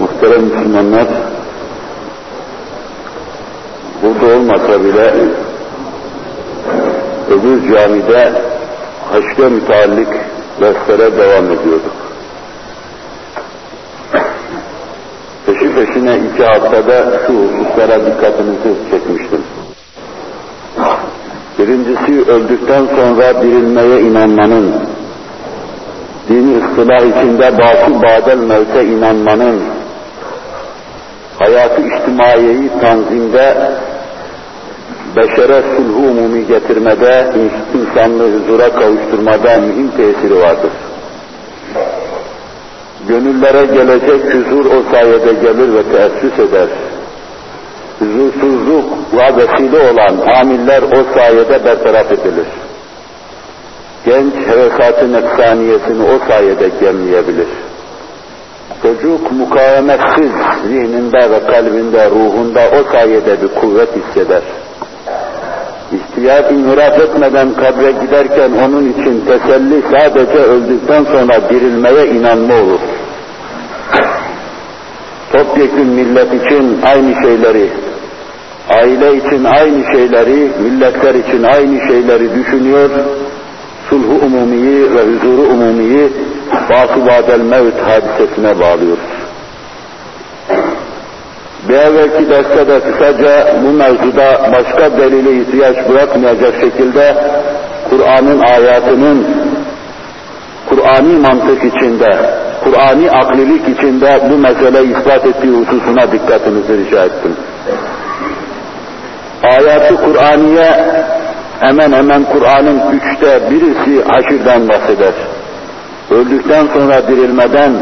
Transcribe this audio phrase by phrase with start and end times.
[0.00, 1.06] Muhterem Müslümanlar,
[4.02, 5.14] burada olmasa bile
[7.30, 8.32] öbür camide
[9.10, 10.08] haşre müteallik
[10.60, 11.92] derslere devam ediyorduk.
[15.46, 19.42] Peşi peşine iki haftada şu hususlara dikkatinizi çekmiştim.
[21.58, 24.72] Birincisi öldükten sonra dirilmeye inanmanın,
[26.28, 29.60] dini ıslah içinde bası badel mevte inanmanın,
[31.42, 33.54] hayatı içtimaiyeyi tanzimde,
[35.16, 37.26] beşere sulhu umumi getirmede,
[37.74, 40.72] insanlığı huzura kavuşturmada mühim tesiri vardır.
[43.08, 46.68] Gönüllere gelecek huzur o sayede gelir ve teessüs eder.
[47.98, 52.46] Huzursuzluk ve vesile olan amiller o sayede bertaraf edilir.
[54.06, 57.46] Genç hevesatı nefsaniyesini o sayede gemleyebilir.
[58.82, 60.32] Çocuk mukavemetsiz
[60.66, 64.42] zihninde ve kalbinde, ruhunda o sayede bir kuvvet hisseder.
[65.92, 72.80] İhtiyar inhiraf etmeden kabre giderken onun için teselli sadece öldükten sonra dirilmeye inanma olur.
[75.32, 77.68] Topyekun millet için aynı şeyleri,
[78.68, 82.90] aile için aynı şeyleri, milletler için aynı şeyleri düşünüyor,
[83.90, 86.12] sulhu umumiyi ve huzuru umumiyi
[86.70, 89.12] Bâsı Bâdel Mevt hadisesine bağlıyoruz.
[91.68, 97.16] Bir evvelki derste de kısaca bu mevzuda başka delile ihtiyaç bırakmayacak şekilde
[97.90, 99.26] Kur'an'ın ayatının
[100.68, 102.16] Kur'ani mantık içinde,
[102.64, 107.36] Kur'ani aklilik içinde bu meseleyi ispat ettiği hususuna dikkatinizi rica ettim.
[109.42, 110.70] Ayatı Kur'aniye
[111.60, 115.12] hemen hemen Kur'an'ın üçte birisi haşirden bahseder.
[116.10, 117.72] Öldükten sonra dirilmeden,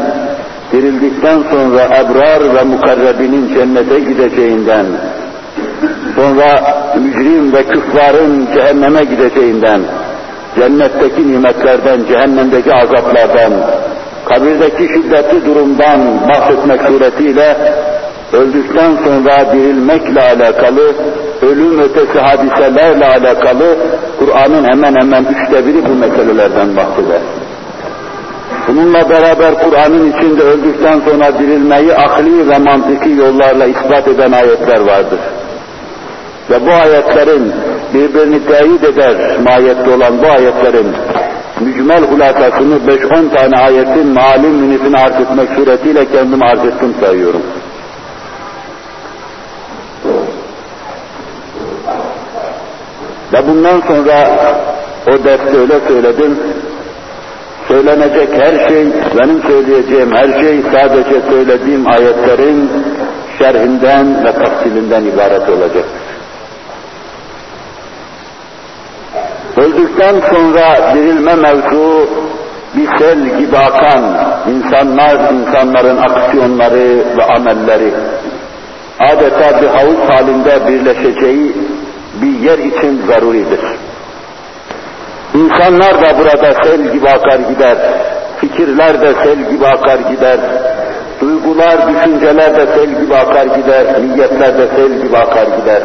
[0.71, 4.85] dirildikten sonra ebrar ve mukarrebinin cennete gideceğinden,
[6.15, 6.55] sonra
[6.99, 9.81] mücrim ve küffarın cehenneme gideceğinden,
[10.55, 13.53] cennetteki nimetlerden, cehennemdeki azaplardan,
[14.25, 17.57] kabirdeki şiddetli durumdan bahsetmek suretiyle
[18.33, 20.93] öldükten sonra dirilmekle alakalı,
[21.41, 23.77] ölüm ötesi hadiselerle alakalı
[24.19, 27.21] Kur'an'ın hemen hemen üçte biri bu meselelerden bahseder.
[28.71, 35.19] Bununla beraber Kur'an'ın içinde öldükten sonra dirilmeyi akli ve mantıki yollarla ispat eden ayetler vardır.
[36.49, 37.53] Ve bu ayetlerin
[37.93, 40.87] birbirini teyit eder mahiyette olan bu ayetlerin
[41.59, 47.41] mücmel hulasasını 5-10 tane ayetin malum münifini arz etmek suretiyle kendim arz ettim sayıyorum.
[53.33, 54.29] Ve bundan sonra
[55.07, 56.39] o derste öyle söyledim,
[57.71, 58.85] söylenecek her şey,
[59.23, 62.69] benim söyleyeceğim her şey sadece söylediğim ayetlerin
[63.37, 65.85] şerhinden ve tafsilinden ibaret olacak.
[69.57, 72.09] Öldükten sonra dirilme mevzu
[72.75, 74.03] bir sel gibi akan
[74.49, 77.93] insanlar, insanların aksiyonları ve amelleri
[78.99, 81.55] adeta bir havuz halinde birleşeceği
[82.21, 83.59] bir yer için zaruridir.
[85.33, 87.77] İnsanlar da burada sel gibi akar gider,
[88.37, 90.39] fikirler de sel gibi akar gider,
[91.21, 95.83] duygular, düşünceler de sel gibi akar gider, niyetler de sel gibi akar gider.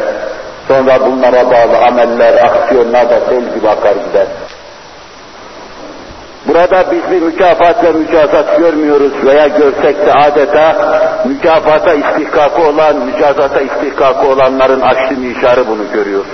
[0.67, 4.27] Sonra bunlara bağlı ameller, aksiyonlar da sel gibi akar gider.
[6.47, 10.75] Burada biz bir mükafat ve mükafat görmüyoruz veya görsek de adeta
[11.25, 16.25] mükafata istihkakı olan, mükafata istihkakı olanların açlı nişarı bunu görüyor.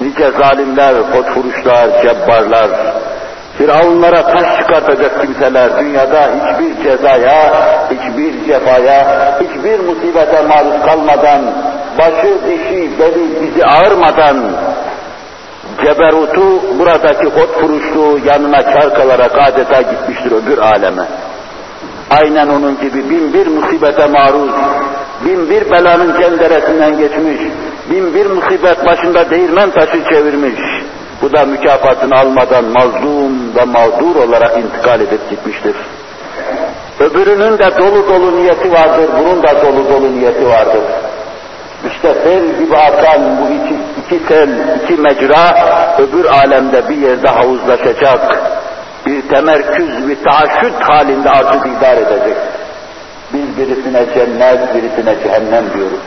[0.00, 2.70] Nice zalimler, potfuruşlar, cebbarlar,
[3.60, 7.52] Firavunlara taş çıkartacak kimseler dünyada hiçbir cezaya,
[7.90, 11.40] hiçbir cefaya, hiçbir musibete maruz kalmadan,
[11.98, 14.36] başı, dişi, beli, dizi ağırmadan
[15.84, 21.02] ceberutu, buradaki ot furuşluğu yanına çarkalarak adeta gitmiştir öbür aleme.
[22.10, 24.50] Aynen onun gibi bin bir musibete maruz,
[25.24, 27.40] bin bir belanın cenderesinden geçmiş,
[27.90, 30.60] bin bir musibet başında değirmen taşı çevirmiş.
[31.22, 35.76] Bu da mükafatını almadan mazlum ve mağdur olarak intikal edip gitmiştir.
[37.00, 40.82] Öbürünün de dolu dolu niyeti vardır, bunun da dolu dolu niyeti vardır.
[41.86, 44.48] İşte sel gibi akan bu iki, iki sel,
[44.84, 45.54] iki mecra
[45.98, 48.40] öbür alemde bir yerde havuzlaşacak.
[49.06, 52.36] Bir temerküz, bir taaşüt halinde artık idare edecek.
[53.32, 56.00] Biz birisine cennet, birisine cehennem diyoruz.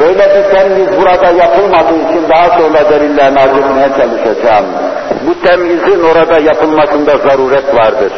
[0.00, 4.64] Böyle bir temyiz burada yapılmadığı için daha sonra delillerini arz etmeye çalışacağım.
[5.26, 8.12] Bu temyizin orada yapılmasında zaruret vardır.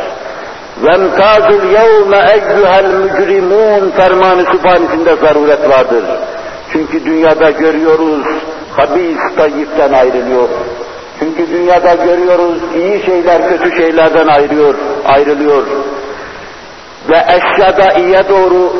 [0.84, 6.04] وَاَمْتَازُ الْيَوْمَ اَيُّهَا الْمُجْرِمُونَ fermanı sübhanesinde zaruret vardır.
[6.72, 8.26] Çünkü dünyada görüyoruz,
[8.76, 10.48] habis tayyipten ayrılıyor.
[11.18, 14.74] Çünkü dünyada görüyoruz, iyi şeyler kötü şeylerden ayrılıyor,
[15.04, 15.62] ayrılıyor.
[17.13, 18.73] Ve eşyada iyiye doğru,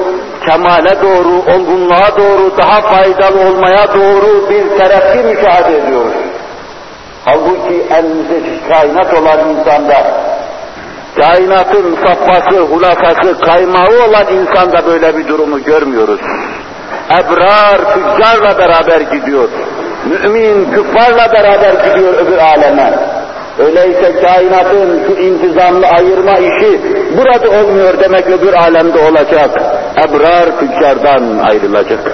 [0.46, 6.14] kemale doğru, olgunluğa doğru, daha faydalı olmaya doğru bir terakki müşahede ediyoruz.
[7.26, 10.08] Halbuki elimize kainat olan insanda
[11.20, 16.20] kainatın safhası, hulasası, kaymağı olan insanda böyle bir durumu görmüyoruz.
[17.12, 19.50] Ebrar tüccarla beraber gidiyor.
[20.06, 22.94] Mümin küffarla beraber gidiyor öbür aleme.
[23.60, 26.80] Öyleyse kainatın şu intizamlı ayırma işi
[27.18, 29.50] burada olmuyor demek öbür alemde olacak.
[29.98, 32.12] Ebrar tüccardan ayrılacak.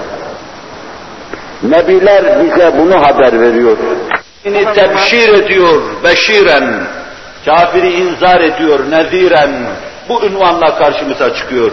[1.64, 3.78] Nebiler bize bunu haber veriyor.
[4.76, 6.64] Tebşir ediyor, beşiren
[7.46, 9.52] Kafiri inzar ediyor nediren.
[10.10, 11.72] Bu ünvanla karşımıza çıkıyor.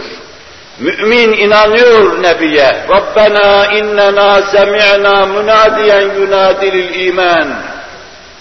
[0.79, 2.67] Mümin inanıyor Nebiye.
[2.89, 7.47] Rabbena innena semi'na münadiyen yunadilil iman.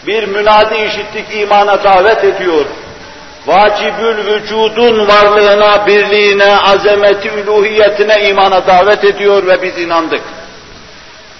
[0.06, 2.64] Bir münadi işittik imana davet ediyor.
[3.46, 10.22] Vacibül vücudun varlığına, birliğine, azameti, üluhiyetine imana davet ediyor ve biz inandık.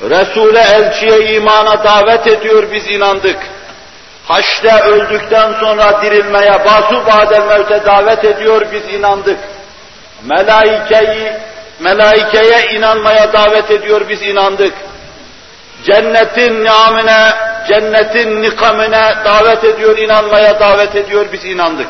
[0.03, 3.39] Resul'e, elçiye imana davet ediyor, biz inandık.
[4.25, 9.39] Haçta öldükten sonra dirilmeye, basu badel mevte davet ediyor, biz inandık.
[10.25, 11.33] Melaikeyi,
[11.81, 14.75] melaikeye inanmaya davet ediyor, biz inandık.
[15.87, 17.21] Cennetin niamine,
[17.69, 21.89] cennetin nikamine davet ediyor, inanmaya davet ediyor, biz inandık.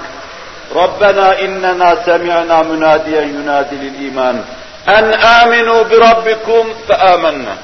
[0.74, 4.36] Rabbena innena semi'na münadiyen yunadilil iman.
[4.86, 7.54] En aminu bi rabbikum fe amennâ.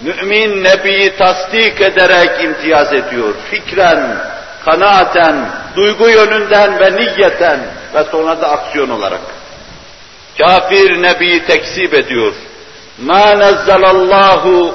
[0.00, 3.34] Mümin Nebi'yi tasdik ederek imtiyaz ediyor.
[3.50, 4.16] Fikren,
[4.64, 5.36] kanaaten,
[5.76, 7.60] duygu yönünden ve niyeten
[7.94, 9.20] ve sonra da aksiyon olarak.
[10.38, 12.32] Kafir Nebi'yi tekzip ediyor.
[13.05, 14.71] مَا نَزَّلَ اللّٰهُ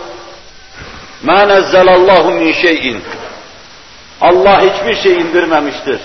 [1.24, 2.96] مَا نَزَّلَ اللّٰهُ مِنْ شَيْءٍ
[4.20, 6.00] Allah hiçbir şey indirmemiştir.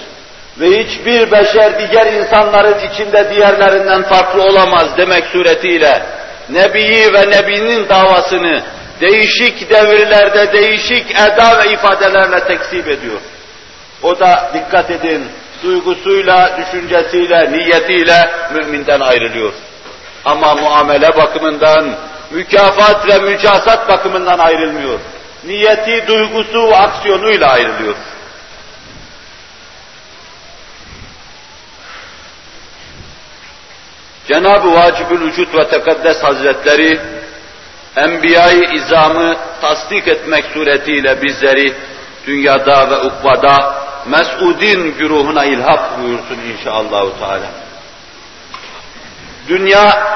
[0.59, 6.05] Ve hiçbir beşer diğer insanların içinde diğerlerinden farklı olamaz demek suretiyle
[6.49, 8.63] Nebiyi ve Nebinin davasını
[9.01, 13.19] değişik devirlerde değişik eda ve ifadelerle tekzip ediyor.
[14.03, 15.27] O da dikkat edin,
[15.63, 19.53] duygusuyla, düşüncesiyle, niyetiyle müminden ayrılıyor.
[20.24, 21.94] Ama muamele bakımından,
[22.30, 24.98] mükafat ve mücasat bakımından ayrılmıyor.
[25.44, 27.94] Niyeti, duygusu aksiyonuyla ayrılıyor.
[34.28, 37.00] Cenab-ı Vacibül Vücut ve Tekaddes Hazretleri
[37.96, 41.74] Enbiya-i izamı tasdik etmek suretiyle bizleri
[42.26, 43.74] dünyada ve ukvada
[44.06, 47.63] mes'udin güruhuna ilhak buyursun inşallahü teala.
[49.48, 50.14] Dünya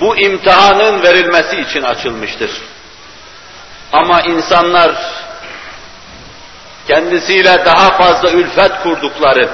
[0.00, 2.50] bu imtihanın verilmesi için açılmıştır.
[3.92, 4.92] Ama insanlar
[6.88, 9.48] kendisiyle daha fazla ülfet kurdukları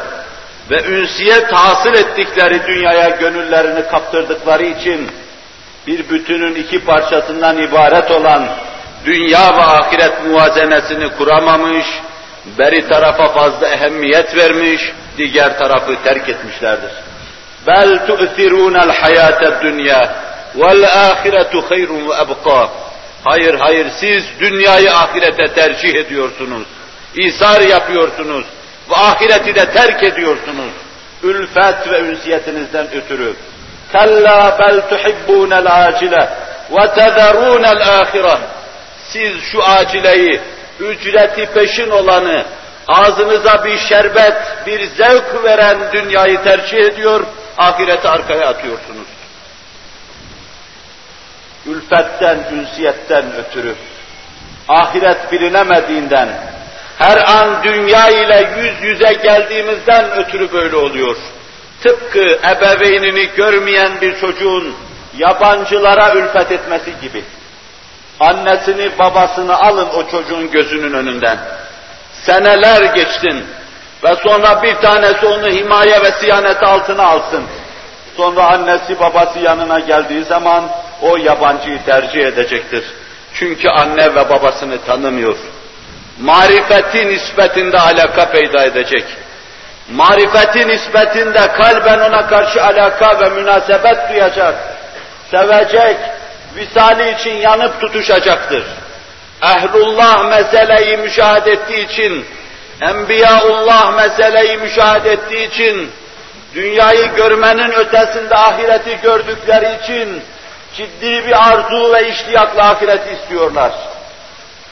[0.71, 5.11] ve ünsiyet hasıl ettikleri dünyaya gönüllerini kaptırdıkları için
[5.87, 8.49] bir bütünün iki parçasından ibaret olan
[9.05, 11.87] dünya ve ahiret muvazenesini kuramamış,
[12.59, 16.91] beri tarafa fazla ehemmiyet vermiş, diğer tarafı terk etmişlerdir.
[17.67, 20.15] Bel tu'thirûnel hayâted dünya
[20.55, 22.69] vel âhiretu hayrun ve ebqâ.
[23.25, 26.67] Hayır hayır siz dünyayı ahirete tercih ediyorsunuz.
[27.15, 28.45] İsar yapıyorsunuz
[28.91, 30.73] ve ahireti de terk ediyorsunuz.
[31.23, 33.35] Ülfet ve ünsiyetinizden ötürü.
[33.93, 36.29] Kalla bel tuhibbunel acile
[36.71, 38.39] ve tezerunel ahire.
[39.09, 40.41] Siz şu acileyi,
[40.81, 42.45] ücreti peşin olanı,
[42.89, 44.35] ağzınıza bir şerbet,
[44.67, 47.27] bir zevk veren dünyayı tercih ediyor,
[47.59, 49.09] ahireti arkaya atıyorsunuz.
[51.67, 53.75] Ülfetten, ünsiyetten ötürü,
[54.69, 56.29] ahiret bilinemediğinden,
[56.99, 61.17] her an dünya ile yüz yüze geldiğimizden ötürü böyle oluyor.
[61.83, 64.75] Tıpkı ebeveynini görmeyen bir çocuğun
[65.19, 67.25] yabancılara ülfet etmesi gibi.
[68.21, 71.39] Annesini babasını alın o çocuğun gözünün önünden.
[72.27, 73.47] Seneler geçtin
[74.05, 77.45] ve sonra bir tanesi onu himaye ve siyanet altına alsın.
[78.17, 80.65] Sonra annesi babası yanına geldiği zaman
[81.03, 82.85] o yabancıyı tercih edecektir.
[83.35, 85.37] Çünkü anne ve babasını tanımıyor.
[86.21, 89.05] Marifeti nispetinde alaka peyda edecek
[89.91, 94.55] marifeti nispetinde kalben ona karşı alaka ve münasebet duyacak,
[95.31, 95.97] sevecek,
[96.57, 98.65] visali için yanıp tutuşacaktır.
[99.43, 102.27] Ehlullah meseleyi müşahede ettiği için
[102.83, 105.93] Enbiyaullah meseleyi müşahede ettiği için,
[106.55, 110.23] dünyayı görmenin ötesinde ahireti gördükleri için,
[110.77, 113.73] ciddi bir arzu ve iştiyakla ahireti istiyorlar.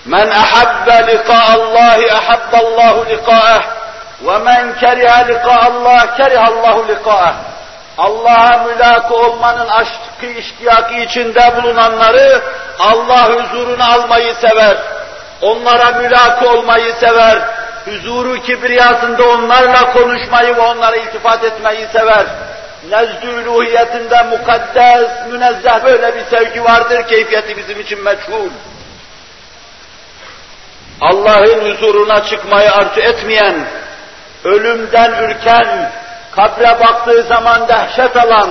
[0.05, 3.62] Men ahabbe liqa'allahi ahabballahu liqa'eh
[4.26, 7.35] ve men keriha liqa'allah kerihallahu liqa'eh.
[7.99, 12.43] Allah'a mülakı olmanın aşkı iştiyakı içinde bulunanları
[12.79, 14.76] Allah huzuruna almayı sever.
[15.43, 17.38] Onlara mülakı olmayı sever.
[17.85, 22.27] Huzuru kibriyasında onlarla konuşmayı ve onlara iltifat etmeyi sever.
[22.91, 28.51] Nezdü uluhiyetinde mukaddes, münezzeh böyle bir sevgi vardır, keyfiyeti bizim için meçhul.
[31.01, 33.57] Allah'ın huzuruna çıkmayı arzu etmeyen,
[34.45, 35.91] ölümden ürken,
[36.37, 38.51] kabre baktığı zaman dehşet alan,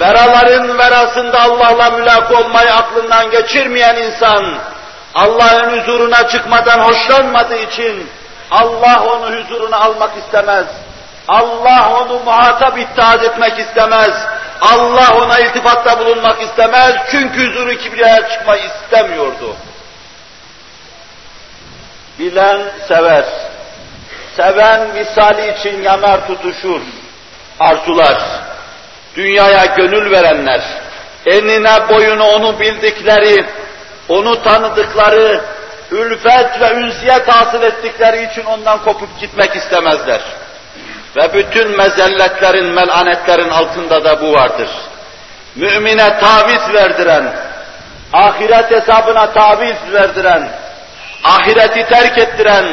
[0.00, 4.58] veraların verasında Allah'la mülak olmayı aklından geçirmeyen insan,
[5.14, 8.10] Allah'ın huzuruna çıkmadan hoşlanmadığı için
[8.50, 10.66] Allah onu huzuruna almak istemez.
[11.28, 14.26] Allah onu muhatap ittihaz etmek istemez.
[14.60, 16.96] Allah ona iltifatta bulunmak istemez.
[17.10, 19.56] Çünkü huzuru kibriyaya çıkmayı istemiyordu.
[22.18, 23.24] Bilen sever.
[24.36, 26.80] Seven misali için yanar tutuşur.
[27.60, 28.22] Arzular.
[29.16, 30.60] Dünyaya gönül verenler.
[31.26, 33.46] Enine boyunu onu bildikleri,
[34.12, 35.40] onu tanıdıkları,
[35.90, 40.20] ülfet ve ünsiyet hasıl ettikleri için ondan kopup gitmek istemezler.
[41.16, 44.68] Ve bütün mezelletlerin, melanetlerin altında da bu vardır.
[45.56, 47.32] Mümine taviz verdiren,
[48.12, 50.48] ahiret hesabına taviz verdiren,
[51.24, 52.64] ahireti terk ettiren,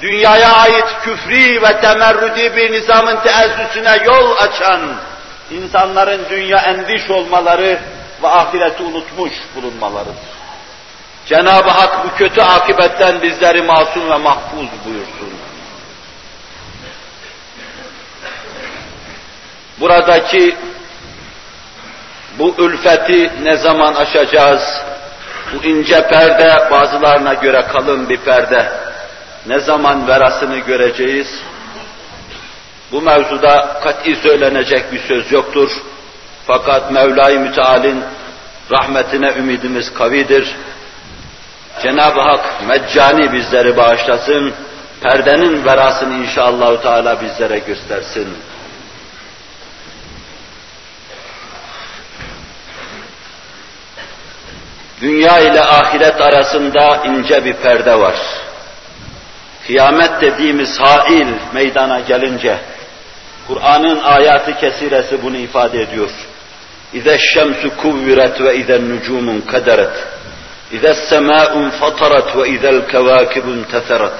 [0.00, 4.80] dünyaya ait küfri ve temerrüdi bir nizamın teessüsüne yol açan,
[5.50, 7.78] insanların dünya endiş olmaları
[8.22, 10.41] ve ahireti unutmuş bulunmalarıdır.
[11.26, 15.32] Cenab-ı Hak bu kötü akibetten bizleri masum ve mahfuz buyursun.
[19.80, 20.56] Buradaki
[22.38, 24.82] bu ülfeti ne zaman aşacağız?
[25.52, 28.72] Bu ince perde bazılarına göre kalın bir perde.
[29.46, 31.42] Ne zaman verasını göreceğiz?
[32.92, 35.70] Bu mevzuda kat'i söylenecek bir söz yoktur.
[36.46, 38.04] Fakat Mevla-i Müteal'in
[38.70, 40.56] rahmetine ümidimiz kavidir.
[41.80, 44.52] Cenab-ı Hak meccani bizleri bağışlasın,
[45.00, 48.28] perdenin verasını inşallah Teala bizlere göstersin.
[55.00, 58.14] Dünya ile ahiret arasında ince bir perde var.
[59.66, 62.56] Kıyamet dediğimiz hail meydana gelince,
[63.48, 66.10] Kur'an'ın ayatı kesiresi bunu ifade ediyor.
[66.92, 70.06] İze şemsu kuvviret ve ize nucumun kaderet.
[70.80, 74.12] Semâ'un fatarat ve izel kevâkibun teserat.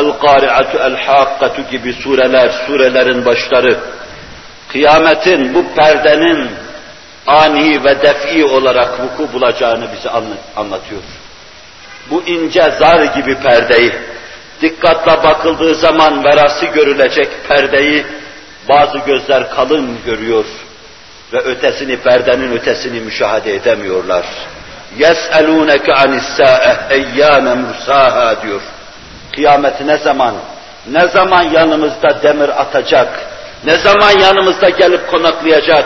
[0.00, 3.78] El-Kâri'atu el-Hakkatu gibi sureler, surelerin başları,
[4.68, 6.50] kıyametin bu perdenin
[7.26, 10.10] ani ve def'i olarak vuku bulacağını bize
[10.56, 11.02] anlatıyor.
[12.10, 13.92] Bu ince zar gibi perdeyi,
[14.62, 18.06] dikkatle bakıldığı zaman verası görülecek perdeyi
[18.68, 20.44] bazı gözler kalın görüyor
[21.32, 24.24] ve ötesini, perdenin ötesini müşahede edemiyorlar.
[24.97, 28.61] يَسْأَلُونَكَ عَنِ السَّاءَةِ اَيَّانَ مُرْسَاهَا diyor.
[29.35, 30.35] Kıyamet ne zaman,
[30.91, 33.09] ne zaman yanımızda demir atacak,
[33.65, 35.85] ne zaman yanımızda gelip konaklayacak,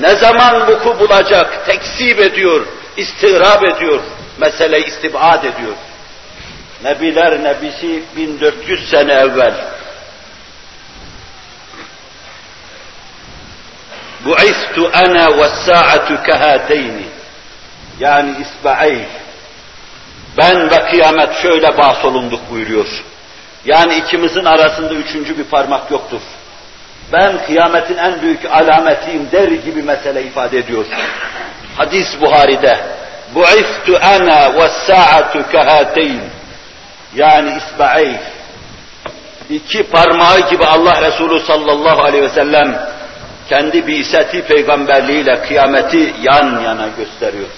[0.00, 2.66] ne zaman vuku bulacak, tekzip ediyor,
[2.96, 4.00] istirab ediyor,
[4.38, 5.76] mesele istibad ediyor.
[6.84, 9.54] Nebiler Nebisi 1400 sene evvel
[14.24, 17.06] Bu'istu ana ve sa'atu kehateyni
[17.99, 19.05] yani isba'ey
[20.37, 22.87] ben ve kıyamet şöyle bahsolunduk buyuruyor.
[23.65, 26.21] Yani ikimizin arasında üçüncü bir parmak yoktur.
[27.13, 30.85] Ben kıyametin en büyük alametiyim der gibi mesele ifade ediyor.
[31.77, 32.79] Hadis Buhari'de
[33.35, 36.21] Bu'istu ana ve sa'atu kehateyn
[37.15, 38.15] yani isba'ey
[39.49, 42.79] iki parmağı gibi Allah Resulü sallallahu aleyhi ve sellem
[43.49, 47.49] kendi biseti peygamberliğiyle kıyameti yan yana gösteriyor.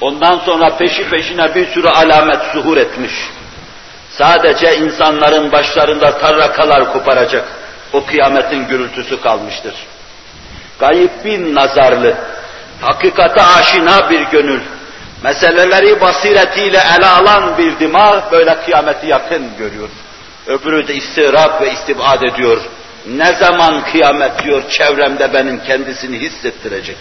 [0.00, 3.12] Ondan sonra peşi peşine bir sürü alamet zuhur etmiş.
[4.10, 7.44] Sadece insanların başlarında tarrakalar koparacak.
[7.92, 9.74] O kıyametin gürültüsü kalmıştır.
[10.78, 12.16] Gayip bin nazarlı,
[12.80, 14.60] hakikate aşina bir gönül,
[15.22, 19.88] meseleleri basiretiyle ele alan bir dimağ böyle kıyameti yakın görüyor.
[20.46, 22.60] Öbürü de istirap ve istibad ediyor.
[23.06, 26.96] Ne zaman kıyamet diyor çevremde benim kendisini hissettirecek.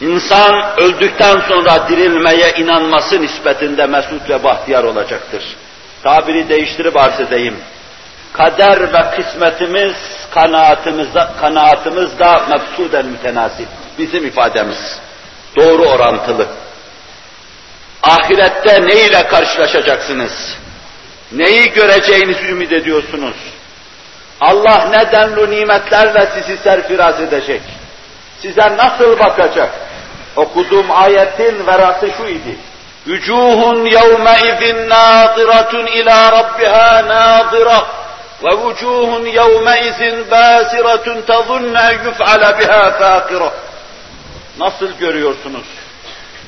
[0.00, 5.42] İnsan öldükten sonra dirilmeye inanması nispetinde mesut ve bahtiyar olacaktır.
[6.02, 7.56] Tabiri değiştirip arz edeyim.
[8.32, 9.96] Kader ve kısmetimiz,
[10.30, 11.08] kanaatimiz,
[11.40, 13.68] kanaatimiz da mefsuden mütenasip.
[13.98, 14.98] Bizim ifademiz.
[15.56, 16.46] Doğru orantılı.
[18.02, 20.56] Ahirette ne ile karşılaşacaksınız?
[21.32, 23.36] Neyi göreceğinizi ümit ediyorsunuz?
[24.40, 27.62] Allah ne denli nimetlerle sizi serfiraz edecek?
[28.42, 29.85] Size nasıl bakacak?
[30.36, 32.56] Okuduğum ayetin verası şu idi.
[33.06, 37.86] Vücuhun yevmeizin nâziratun ila rabbiha nâzira
[38.44, 43.52] ve vücuhun yevmeizin bâsiratun tazunne yuf'ale biha fâkira.
[44.58, 45.66] Nasıl görüyorsunuz?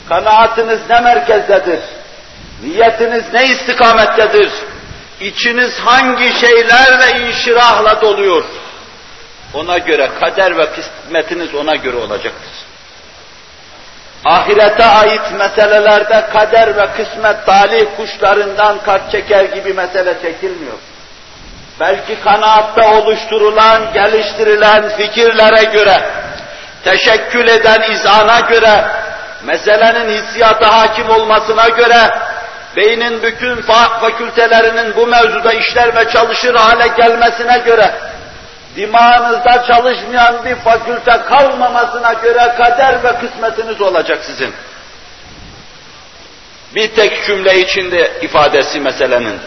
[0.09, 1.81] Kanaatiniz ne merkezdedir?
[2.63, 4.53] Niyetiniz ne istikamettedir?
[5.21, 8.45] İçiniz hangi şeylerle inşirahla doluyor?
[9.55, 12.58] Ona göre kader ve kısmetiniz ona göre olacaktır.
[14.25, 20.79] Ahirete ait meselelerde kader ve kısmet talih kuşlarından kart çeker gibi mesele çekilmiyor.
[21.81, 25.97] Belki kanaatta oluşturulan, geliştirilen fikirlere göre,
[26.85, 28.85] teşekkül eden izana göre,
[29.45, 32.11] meselenin hissiyata hakim olmasına göre,
[32.77, 33.63] beynin bütün
[34.01, 37.95] fakültelerinin bu mevzuda işler ve çalışır hale gelmesine göre,
[38.79, 44.55] dimağınızda çalışmayan bir fakülte kalmamasına göre kader ve kısmetiniz olacak sizin.
[46.75, 49.41] Bir tek cümle içinde ifadesi meselenin.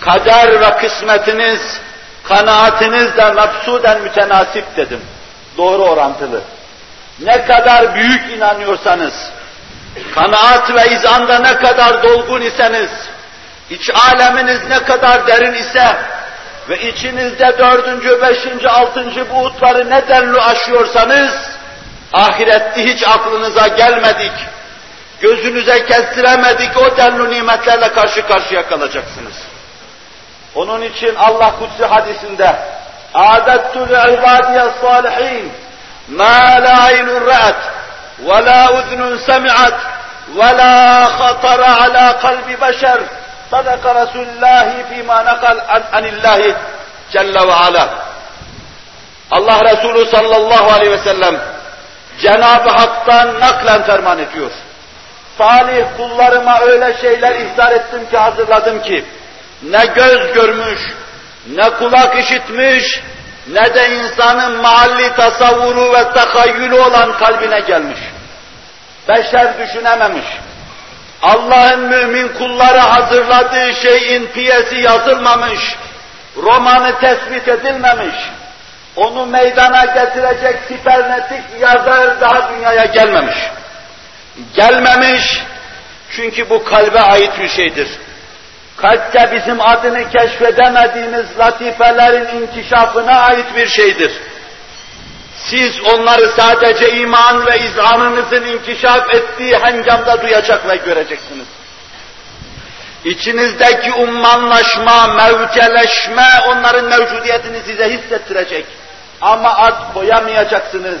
[0.00, 1.80] Kader ve kısmetiniz,
[2.28, 5.00] kanaatiniz de mefsuden mütenasip dedim.
[5.56, 6.40] Doğru orantılı.
[7.20, 9.14] Ne kadar büyük inanıyorsanız,
[10.14, 12.90] kanaat ve izanda ne kadar dolgun iseniz,
[13.70, 15.96] iç aleminiz ne kadar derin ise,
[16.71, 21.31] ve içinizde dördüncü, beşinci, altıncı buğutları ne denli aşıyorsanız,
[22.13, 24.31] ahirette hiç aklınıza gelmedik,
[25.21, 29.35] gözünüze kestiremedik o denli nimetlerle karşı karşıya kalacaksınız.
[30.55, 32.55] Onun için Allah kutsi hadisinde
[33.13, 35.45] اَعْدَدْتُ لِعِبَادِيَ الصَّالِحِينَ
[36.19, 37.61] مَا لَا عَيْنٌ رَأَتْ
[38.27, 39.77] وَلَا اُذْنٌ سَمِعَتْ
[40.39, 42.99] وَلَا خَطَرَ عَلَى قَلْبِ بَشَرٍ
[43.52, 45.58] Sadaka Resulullah fîmâ nakal
[45.92, 46.54] anillahi
[47.12, 47.88] Celle ve Ala.
[49.30, 51.40] Allah Resulü sallallahu aleyhi ve sellem
[52.20, 54.50] Cenab-ı Hak'tan naklen ferman ediyor.
[55.38, 59.04] Salih kullarıma öyle şeyler ihzar ettim ki hazırladım ki
[59.62, 60.80] ne göz görmüş,
[61.46, 63.00] ne kulak işitmiş,
[63.52, 68.00] ne de insanın mahalli tasavvuru ve takayyülü olan kalbine gelmiş.
[69.08, 70.26] Beşer düşünememiş
[71.22, 75.76] Allah'ın mümin kulları hazırladığı şeyin piyesi yazılmamış,
[76.36, 78.16] romanı tespit edilmemiş,
[78.96, 83.36] onu meydana getirecek sipernetik yazar daha dünyaya gelmemiş.
[84.54, 85.42] Gelmemiş
[86.10, 87.88] çünkü bu kalbe ait bir şeydir.
[88.76, 94.12] Kalpte bizim adını keşfedemediğimiz latifelerin inkişafına ait bir şeydir.
[95.44, 101.46] Siz onları sadece iman ve izanınızın inkişaf ettiği hengamda duyacak ve göreceksiniz.
[103.04, 108.66] İçinizdeki ummanlaşma, mevceleşme onların mevcudiyetini size hissettirecek.
[109.20, 110.98] Ama ad koyamayacaksınız.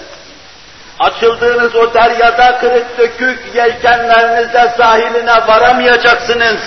[0.98, 6.60] Açıldığınız o deryada kırık dökük yelkenlerinizde sahiline varamayacaksınız.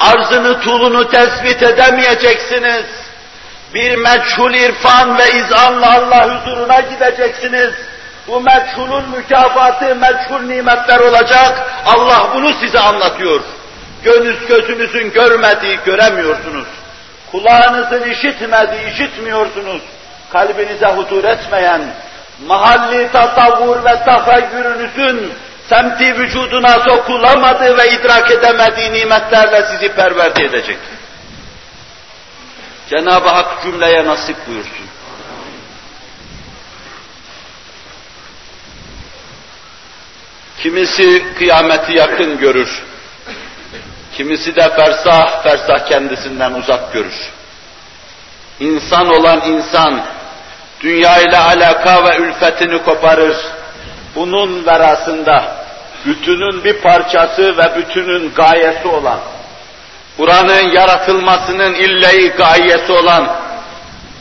[0.00, 2.84] Arzını tulunu tespit edemeyeceksiniz
[3.76, 7.70] bir meçhul irfan ve izanla Allah huzuruna gideceksiniz.
[8.28, 11.70] Bu meçhulun mükafatı meçhul nimetler olacak.
[11.86, 13.40] Allah bunu size anlatıyor.
[14.04, 16.66] Gönüz gözünüzün görmediği göremiyorsunuz.
[17.30, 19.82] Kulağınızın işitmediği işitmiyorsunuz.
[20.32, 21.82] Kalbinize huzur etmeyen,
[22.46, 25.32] mahalli tasavvur ve tahayyürünüzün
[25.68, 30.78] semti vücuduna sokulamadığı ve idrak edemediği nimetlerle sizi perverde edecek.
[32.90, 34.86] Cenab-ı Hak cümleye nasip buyursun.
[40.62, 42.82] Kimisi kıyameti yakın görür.
[44.16, 47.32] Kimisi de fersah fersah kendisinden uzak görür.
[48.60, 50.00] İnsan olan insan,
[50.80, 53.36] dünya ile alaka ve ülfetini koparır.
[54.14, 55.56] Bunun verasında
[56.06, 59.20] bütünün bir parçası ve bütünün gayesi olan
[60.18, 63.36] buranın yaratılmasının illeyi gayesi olan,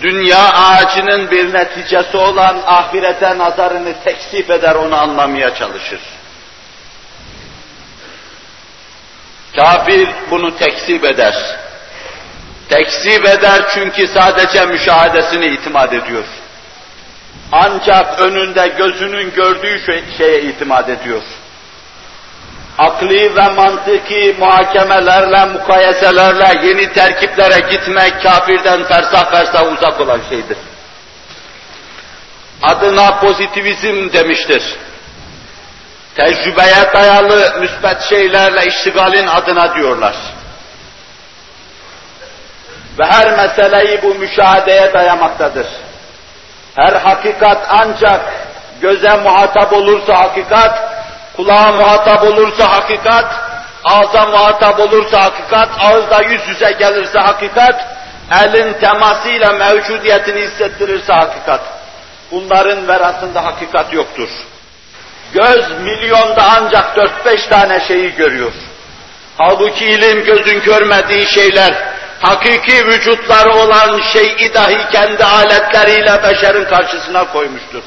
[0.01, 5.99] dünya ağacının bir neticesi olan ahirete nazarını teksif eder, onu anlamaya çalışır.
[9.55, 11.35] Kafir bunu teksip eder.
[12.69, 16.23] Teksip eder çünkü sadece müşahadesini itimat ediyor.
[17.51, 21.21] ancak önünde gözünün gördüğü şey, şeye itimat ediyor.
[22.77, 30.57] Akli ve mantıki muhakemelerle, mukayeselerle yeni terkiplere gitmek kafirden fersah fersah uzak olan şeydir.
[32.63, 34.63] Adına pozitivizm demiştir.
[36.15, 40.15] Tecrübeye dayalı müsbet şeylerle iştigalin adına diyorlar.
[42.99, 45.67] Ve her meseleyi bu müşahedeye dayamaktadır.
[46.75, 48.21] Her hakikat ancak
[48.81, 50.84] göze muhatap olursa hakikat,
[51.35, 53.25] kulağa muhatap olursa hakikat,
[53.83, 57.85] ağza muhatap olursa hakikat, ağızda yüz yüze gelirse hakikat,
[58.31, 61.61] elin temasıyla mevcudiyetini hissettirirse hakikat.
[62.31, 64.29] Bunların verasında hakikat yoktur.
[65.33, 68.51] Göz milyonda ancak dört beş tane şeyi görüyor.
[69.37, 71.73] Halbuki ilim gözün görmediği şeyler,
[72.19, 77.81] hakiki vücutları olan şeyi dahi kendi aletleriyle beşerin karşısına koymuştur.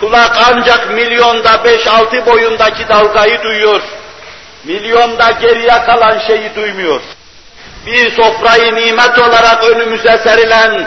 [0.00, 3.80] Kulak ancak milyonda beş altı boyundaki dalgayı duyuyor.
[4.64, 7.00] Milyonda geriye kalan şeyi duymuyor.
[7.86, 10.86] Bir sofrayı nimet olarak önümüze serilen,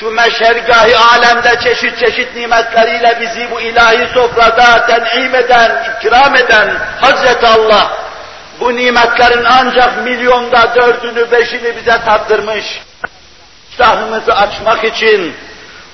[0.00, 7.46] şu meşergâhi alemde çeşit çeşit nimetleriyle bizi bu ilahi sofrada ten'im eden, ikram eden Hazreti
[7.46, 7.96] Allah,
[8.60, 12.64] bu nimetlerin ancak milyonda dördünü, beşini bize tattırmış.
[13.70, 15.36] İştahımızı açmak için,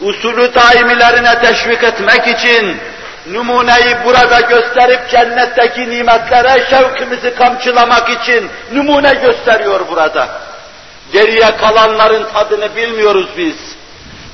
[0.01, 2.81] usulü daimilerine teşvik etmek için,
[3.27, 10.29] numuneyi burada gösterip cennetteki nimetlere şevkimizi kamçılamak için numune gösteriyor burada.
[11.13, 13.57] Geriye kalanların tadını bilmiyoruz biz.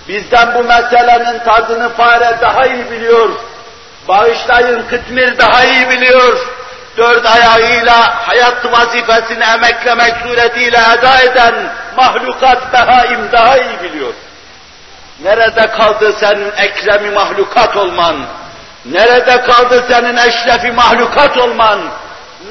[0.09, 3.29] Bizden bu meselenin tadını fare daha iyi biliyor.
[4.09, 6.46] Bağışlayın kıtmir daha iyi biliyor.
[6.96, 11.55] Dört ayağıyla hayat vazifesini emeklemek suretiyle eda eden
[11.96, 14.12] mahlukat behaim daha iyi biliyor.
[15.23, 18.25] Nerede kaldı senin ekremi mahlukat olman?
[18.85, 21.79] Nerede kaldı senin eşrefi mahlukat olman?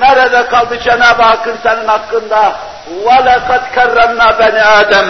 [0.00, 2.58] Nerede kaldı Cenab-ı Hakk'ın senin hakkında?
[3.04, 5.08] وَلَقَدْ كَرَّمْنَا beni Adem.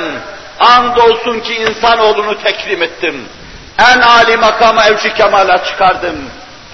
[0.60, 3.28] Andolsun ki insanoğlunu tekrim ettim.
[3.78, 6.16] En âli makama evci kemala çıkardım.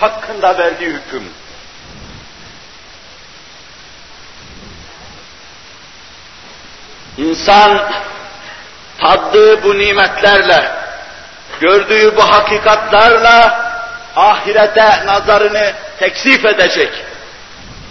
[0.01, 1.25] Hakkında verdiği hüküm.
[7.19, 7.81] İnsan
[9.02, 10.72] taddığı bu nimetlerle,
[11.60, 13.70] gördüğü bu hakikatlarla
[14.16, 16.92] ahirete nazarını teksif edecek.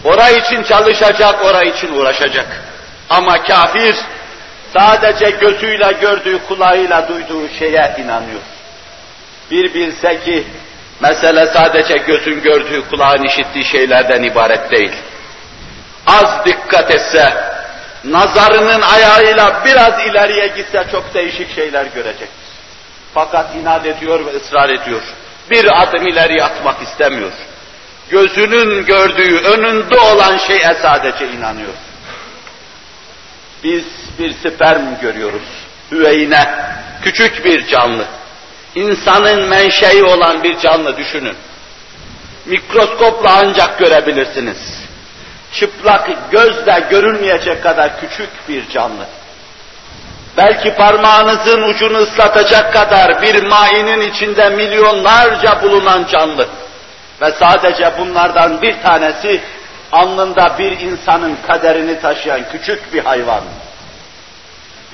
[0.05, 2.47] Orayı için çalışacak, orayı için uğraşacak.
[3.11, 3.97] Ama kafir
[4.77, 8.41] sadece gözüyle gördüğü, kulağıyla duyduğu şeye inanıyor.
[9.51, 10.45] Bir bilse ki
[11.01, 14.93] mesele sadece gözün gördüğü, kulağın işittiği şeylerden ibaret değil.
[16.07, 17.35] Az dikkat etse,
[18.05, 22.49] nazarının ayağıyla biraz ileriye gitse çok değişik şeyler görecektir.
[23.15, 25.03] Fakat inat ediyor ve ısrar ediyor.
[25.51, 27.33] Bir adım ileri atmak istemiyor.
[28.11, 31.75] Gözünün gördüğü, önünde olan şeye sadece inanıyor.
[33.65, 33.85] Biz
[34.19, 35.49] bir sperm görüyoruz.
[35.91, 36.55] Hüveyne,
[37.03, 38.05] küçük bir canlı.
[38.75, 41.35] İnsanın menşei olan bir canlı düşünün.
[42.47, 44.78] Mikroskopla ancak görebilirsiniz.
[45.53, 49.07] Çıplak gözle görünmeyecek kadar küçük bir canlı.
[50.37, 56.49] Belki parmağınızın ucunu ıslatacak kadar bir mainin içinde milyonlarca bulunan canlı.
[57.21, 59.41] Ve sadece bunlardan bir tanesi
[59.93, 63.43] alnında bir insanın kaderini taşıyan küçük bir hayvan.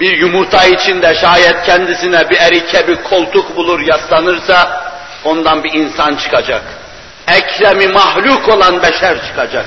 [0.00, 4.84] Bir yumurta içinde şayet kendisine bir erike bir koltuk bulur yaslanırsa
[5.24, 6.62] ondan bir insan çıkacak.
[7.28, 9.66] Ekremi mahluk olan beşer çıkacak.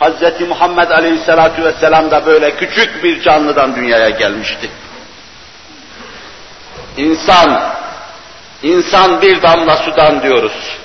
[0.00, 0.40] Hz.
[0.48, 4.70] Muhammed Aleyhisselatü Vesselam da böyle küçük bir canlıdan dünyaya gelmişti.
[6.96, 7.74] İnsan,
[8.62, 10.78] insan bir damla sudan diyoruz.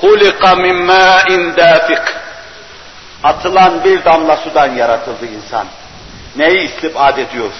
[0.00, 2.02] Hulika min mâin dâfik.
[3.24, 5.66] Atılan bir damla sudan yaratıldı insan.
[6.36, 7.50] Neyi istibad ediyor?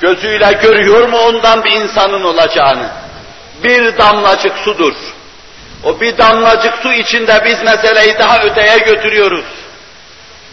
[0.00, 2.88] Gözüyle görüyor mu ondan bir insanın olacağını?
[3.64, 4.94] Bir damlacık sudur.
[5.84, 9.44] O bir damlacık su içinde biz meseleyi daha öteye götürüyoruz.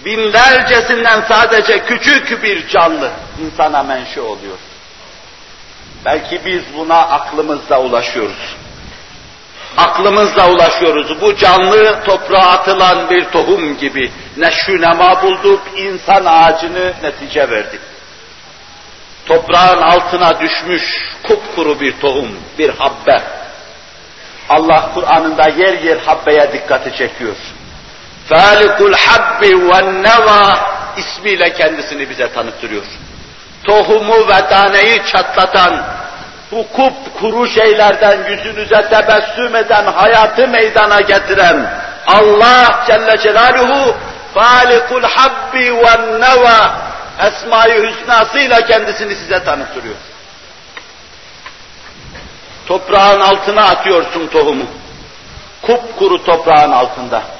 [0.06, 4.58] Binlercesinden sadece küçük bir canlı insana menşe oluyor.
[6.06, 8.56] Belki biz buna aklımızla ulaşıyoruz.
[9.78, 11.22] Aklımızla ulaşıyoruz.
[11.22, 17.82] Bu canlı toprağa atılan bir tohum gibi neşü nema bulduk, insan ağacını netice verdik.
[19.26, 20.84] Toprağın altına düşmüş
[21.28, 22.28] kupkuru bir tohum,
[22.60, 23.24] bir habbe.
[24.50, 27.36] Allah Kur'an'ında yer yer habbeye dikkati çekiyor.
[28.30, 30.60] Falikul habbi ve neva
[30.98, 32.84] ismiyle kendisini bize tanıtırıyor.
[33.64, 35.84] Tohumu ve taneyi çatlatan,
[36.52, 41.74] bu kup kuru şeylerden yüzünüze tebessüm eden, hayatı meydana getiren
[42.08, 43.96] Allah Celle Celaluhu
[44.34, 46.88] Falikul Habbi ve Neva
[47.28, 49.96] Esma-i Hüsnasıyla kendisini size tanıtıyor.
[52.68, 54.66] Toprağın altına atıyorsun tohumu.
[55.62, 57.37] Kupkuru toprağın altında.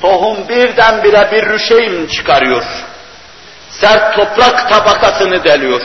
[0.00, 2.64] Tohum birdenbire bir rüşeym çıkarıyor.
[3.68, 5.82] Sert toprak tabakasını deliyor.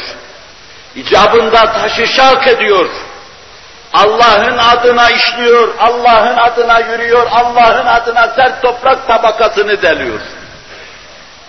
[0.95, 2.89] İcabında taşı şak ediyor.
[3.93, 10.19] Allah'ın adına işliyor, Allah'ın adına yürüyor, Allah'ın adına sert toprak tabakasını deliyor.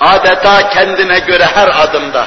[0.00, 2.26] Adeta kendine göre her adımda,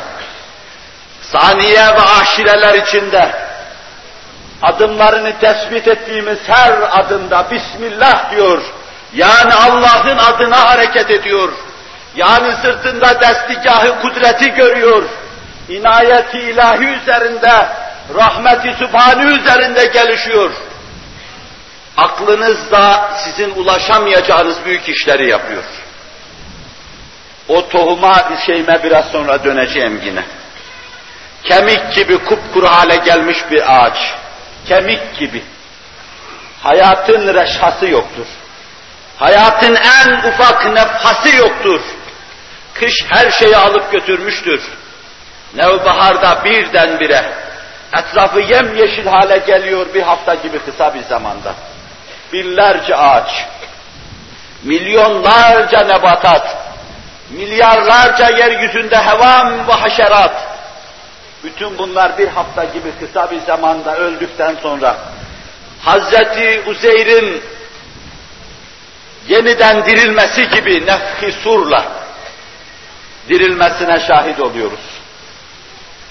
[1.22, 3.32] saniye ve aşireler içinde,
[4.62, 8.62] adımlarını tespit ettiğimiz her adımda Bismillah diyor.
[9.16, 11.54] Yani Allah'ın adına hareket ediyor.
[12.16, 15.04] Yani sırtında destigahı kudreti görüyor.
[15.70, 17.68] İnayeti ilahi üzerinde,
[18.16, 20.52] rahmeti sübhani üzerinde gelişiyor.
[21.98, 25.64] Aklınız da sizin ulaşamayacağınız büyük işleri yapıyor.
[27.48, 30.24] O tohuma şeyime biraz sonra döneceğim yine.
[31.44, 33.98] Kemik gibi kupkuru hale gelmiş bir ağaç.
[34.68, 35.44] Kemik gibi.
[36.64, 38.26] Hayatın reşhası yoktur.
[39.18, 41.82] Hayatın en ufak nefhası yoktur.
[42.74, 44.62] Kış her şeyi alıp götürmüştür.
[45.56, 47.34] Nevbaharda birdenbire
[47.94, 51.54] etrafı yemyeşil hale geliyor bir hafta gibi kısa bir zamanda.
[52.34, 53.46] Binlerce ağaç,
[54.64, 56.58] milyonlarca nebatat,
[57.30, 60.48] milyarlarca yeryüzünde hevam ve haşerat,
[61.44, 64.96] bütün bunlar bir hafta gibi kısa bir zamanda öldükten sonra
[65.82, 67.44] Hazreti Uzeyr'in
[69.28, 71.86] yeniden dirilmesi gibi nefhi surla
[73.30, 74.80] dirilmesine şahit oluyoruz.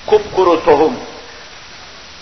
[0.07, 0.95] Kupkuru tohum,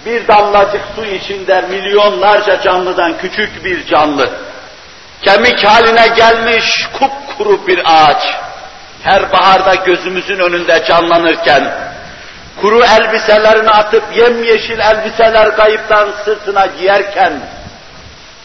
[0.07, 4.31] bir damlacık su içinde milyonlarca canlıdan küçük bir canlı,
[5.22, 8.22] kemik haline gelmiş kupkuru bir ağaç,
[9.02, 11.74] her baharda gözümüzün önünde canlanırken,
[12.61, 17.40] kuru elbiselerini atıp yemyeşil elbiseler kayıptan sırtına giyerken,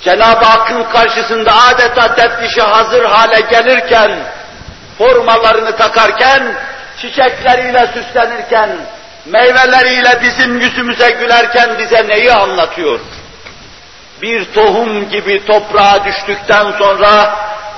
[0.02, 4.12] Cenab-ı Hakk'ın karşısında adeta teftişe hazır hale gelirken,
[4.98, 6.44] formalarını takarken,
[7.02, 8.70] çiçekleriyle süslenirken,
[9.26, 13.00] meyveleriyle bizim yüzümüze gülerken bize neyi anlatıyor?
[14.22, 17.36] Bir tohum gibi toprağa düştükten sonra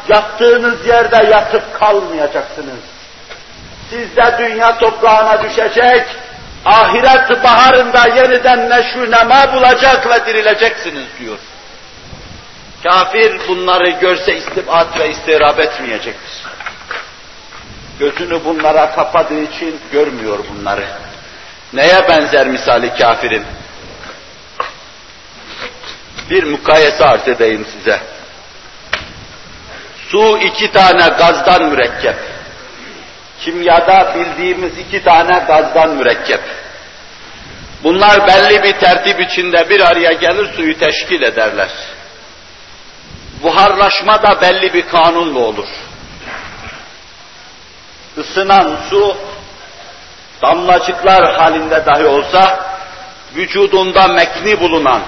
[0.08, 2.80] yattığınız yerde yatıp kalmayacaksınız.
[3.90, 6.06] Siz de dünya toprağına düşecek,
[6.66, 11.38] ahiret baharında yeniden neşru nema bulacak ve dirileceksiniz diyor.
[12.84, 16.44] Kafir bunları görse istibat ve istirab etmeyecektir.
[18.00, 20.86] Gözünü bunlara kapadığı için görmüyor bunları.
[21.74, 23.46] Neye benzer misali kafirin?
[26.30, 28.00] Bir mukayese arz edeyim size.
[30.10, 32.16] Su iki tane gazdan mürekkep.
[33.40, 36.42] Kimyada bildiğimiz iki tane gazdan mürekkep.
[37.84, 41.70] Bunlar belli bir tertip içinde bir araya gelir suyu teşkil ederler.
[43.44, 45.68] Buharlaşma da belli bir kanunla olur.
[48.18, 49.18] Isınan su
[50.42, 52.66] damlacıklar halinde dahi olsa
[53.36, 55.02] vücudunda mekni bulunan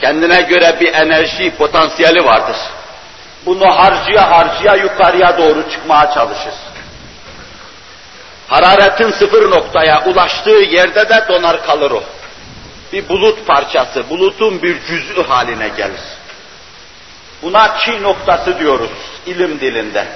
[0.00, 2.56] kendine göre bir enerji potansiyeli vardır.
[3.46, 6.54] Bunu harcıya harcıya yukarıya doğru çıkmaya çalışır.
[8.48, 12.02] Hararetin sıfır noktaya ulaştığı yerde de donar kalır o.
[12.92, 16.00] Bir bulut parçası, bulutun bir cüz'ü haline gelir.
[17.42, 18.90] Buna çi noktası diyoruz
[19.26, 20.06] ilim dilinde.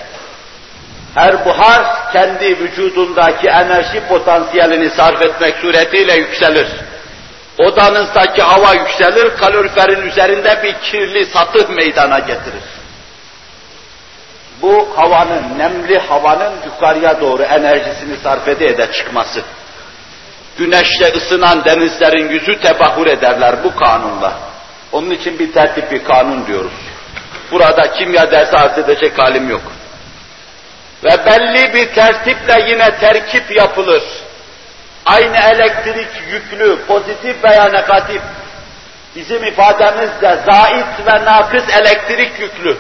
[1.15, 6.69] Her buhar kendi vücudundaki enerji potansiyelini sarf etmek suretiyle yükselir.
[7.59, 12.63] Odanızdaki hava yükselir, kaloriferin üzerinde bir kirli satıh meydana getirir.
[14.63, 19.43] Bu havanın, nemli havanın yukarıya doğru enerjisini sarf ede ede çıkması.
[20.59, 24.33] Güneşle ısınan denizlerin yüzü tebahür ederler bu kanunla.
[24.93, 26.73] Onun için bir tertip bir kanun diyoruz.
[27.51, 29.63] Burada kimya dersi arz edecek halim yok.
[31.05, 34.03] Ve belli bir tertiple yine terkip yapılır.
[35.07, 38.23] Aynı elektrik yüklü, pozitif veya negatif,
[39.17, 42.77] bizim ifademizde zait ve nakıs elektrik yüklü.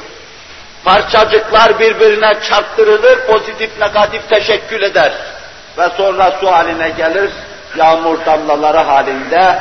[0.84, 5.12] Parçacıklar birbirine çarptırılır, pozitif negatif teşekkül eder.
[5.78, 7.30] Ve sonra su haline gelir,
[7.76, 9.58] yağmur damlaları halinde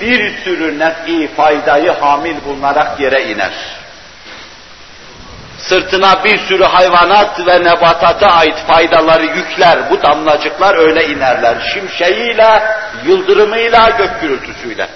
[0.00, 3.52] bir sürü nef'i faydayı hamil bulunarak yere iner.
[5.58, 9.90] Sırtına bir sürü hayvanat ve nebatata ait faydaları yükler.
[9.90, 11.72] Bu damlacıklar öyle inerler.
[11.74, 12.62] Şimşeğiyle,
[13.06, 14.88] yıldırımıyla, gök gürültüsüyle.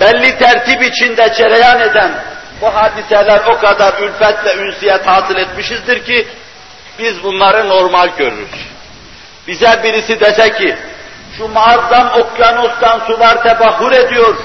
[0.00, 2.12] Belli tertip içinde cereyan eden
[2.60, 6.28] bu hadiseler o kadar ülfet ve ünsiyet hasıl etmişizdir ki
[6.98, 8.50] biz bunları normal görürüz.
[9.46, 10.76] Bize birisi dese ki
[11.36, 14.36] şu muazzam okyanustan sular tebahur ediyor,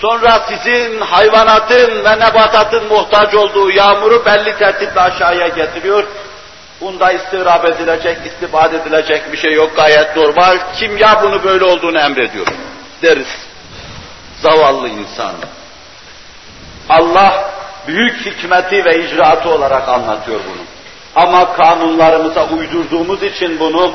[0.00, 6.04] sonra sizin hayvanatın ve nebatatın muhtaç olduğu yağmuru belli tertiple aşağıya getiriyor.
[6.80, 10.58] Bunda istirap edilecek, istibad edilecek bir şey yok gayet normal.
[10.78, 12.46] Kimya bunu böyle olduğunu emrediyor
[13.02, 13.46] deriz.
[14.42, 15.32] Zavallı insan.
[16.88, 17.50] Allah
[17.86, 20.62] büyük hikmeti ve icraatı olarak anlatıyor bunu.
[21.24, 23.92] Ama kanunlarımıza uydurduğumuz için bunu,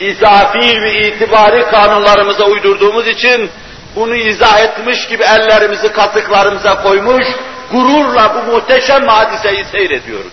[0.00, 3.50] izafi ve itibari kanunlarımıza uydurduğumuz için
[3.96, 7.26] bunu izah etmiş gibi ellerimizi katıklarımıza koymuş,
[7.70, 10.32] gururla bu muhteşem hadiseyi seyrediyoruz.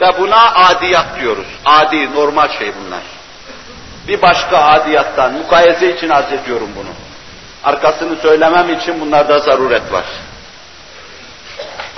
[0.00, 1.46] Ve buna adiyat diyoruz.
[1.64, 3.02] Adi, normal şey bunlar.
[4.08, 6.90] Bir başka adiyattan, mukayese için arz ediyorum bunu.
[7.64, 10.04] Arkasını söylemem için bunlarda zaruret var.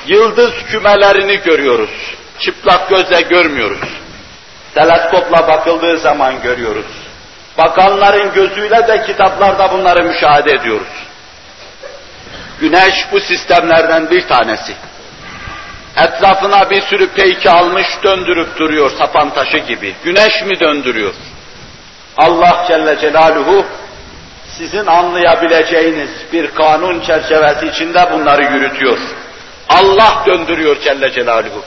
[0.06, 2.14] Yıldız kümelerini görüyoruz.
[2.38, 3.88] Çıplak gözle görmüyoruz.
[4.74, 6.86] Teleskopla bakıldığı zaman görüyoruz.
[7.58, 11.06] Bakanların gözüyle de kitaplarda bunları müşahede ediyoruz.
[12.60, 14.74] Güneş bu sistemlerden bir tanesi.
[15.96, 19.94] Etrafına bir sürü peyki almış döndürüp duruyor sapan taşı gibi.
[20.04, 21.14] Güneş mi döndürüyor?
[22.16, 23.66] Allah Celle Celaluhu
[24.58, 28.98] sizin anlayabileceğiniz bir kanun çerçevesi içinde bunları yürütüyor.
[29.68, 31.64] Allah döndürüyor Celle Celaluhu.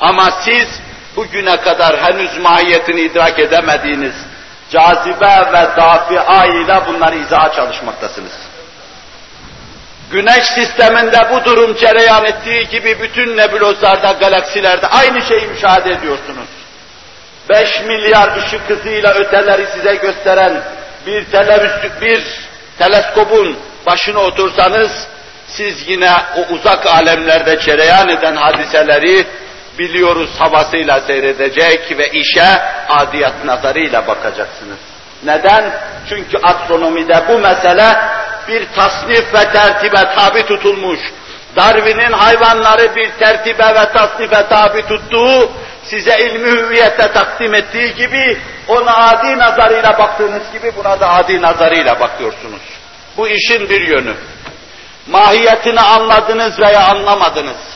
[0.00, 0.80] Ama siz
[1.16, 4.14] bugüne kadar henüz mahiyetini idrak edemediğiniz
[4.72, 8.32] cazibe ve dafia ile bunları izaha çalışmaktasınız.
[10.10, 16.48] Güneş sisteminde bu durum cereyan ettiği gibi bütün nebulozlarda, galaksilerde aynı şeyi müşahede ediyorsunuz.
[17.48, 20.62] 5 milyar ışık hızıyla öteleri size gösteren
[21.06, 21.26] bir
[22.00, 22.22] bir
[22.78, 25.06] teleskopun başına otursanız,
[25.48, 29.26] siz yine o uzak alemlerde cereyan eden hadiseleri
[29.78, 34.78] biliyoruz havasıyla seyredecek ve işe adiyat nazarıyla bakacaksınız.
[35.24, 35.72] Neden?
[36.08, 37.96] Çünkü astronomide bu mesele
[38.48, 41.00] bir tasnif ve tertibe tabi tutulmuş.
[41.56, 45.52] Darwin'in hayvanları bir tertibe ve tasnife tabi tuttuğu,
[45.84, 52.00] size ilmi hüviyette takdim ettiği gibi, ona adi nazarıyla baktığınız gibi buna da adi nazarıyla
[52.00, 52.62] bakıyorsunuz.
[53.16, 54.14] Bu işin bir yönü.
[55.06, 57.71] Mahiyetini anladınız veya anlamadınız.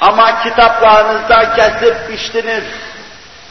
[0.00, 2.64] Ama kitaplarınızda kesip biçtiniz,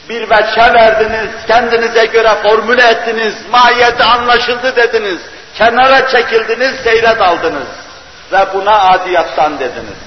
[0.10, 5.20] bir veçhe verdiniz, kendinize göre formüle ettiniz, mahiyeti anlaşıldı dediniz,
[5.56, 7.68] kenara çekildiniz, seyre daldınız
[8.32, 9.98] ve buna adiyattan dediniz.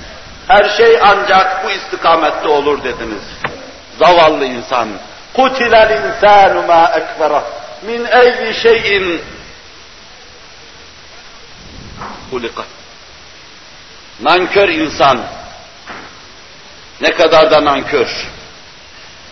[0.48, 3.22] Her şey ancak bu istikamette olur dediniz.
[3.98, 4.88] Zavallı insan.
[5.36, 7.42] قُتِلَ الْاِنْسَانُ مَا اَكْبَرَهُ
[7.82, 9.22] min اَيِّ şeyin
[12.30, 12.62] hulika.
[14.20, 15.20] Nankör insan,
[17.01, 18.07] ne kadar da nankör.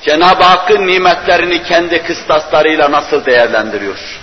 [0.01, 4.19] Cenab-ı Hakk'ın nimetlerini kendi kıstaslarıyla nasıl değerlendiriyor?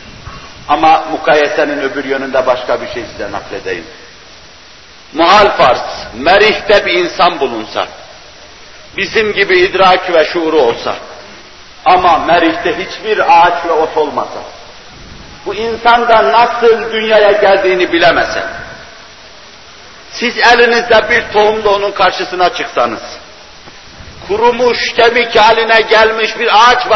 [0.68, 3.84] Ama mukayesenin öbür yönünde başka bir şey size nakledeyim.
[5.12, 7.86] Muhal farz, merihte bir insan bulunsa,
[8.96, 10.94] bizim gibi idrak ve şuuru olsa,
[11.84, 14.38] ama merihte hiçbir ağaç ve ot olmasa,
[15.46, 18.44] bu insan da nasıl dünyaya geldiğini bilemese,
[20.10, 23.02] siz elinizde bir tohumla onun karşısına çıksanız,
[24.28, 26.88] kurumuş, kemik haline gelmiş bir ağaç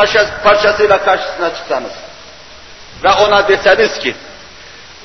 [0.44, 1.92] parçasıyla karşısına çıksanız
[3.04, 4.14] ve ona deseniz ki,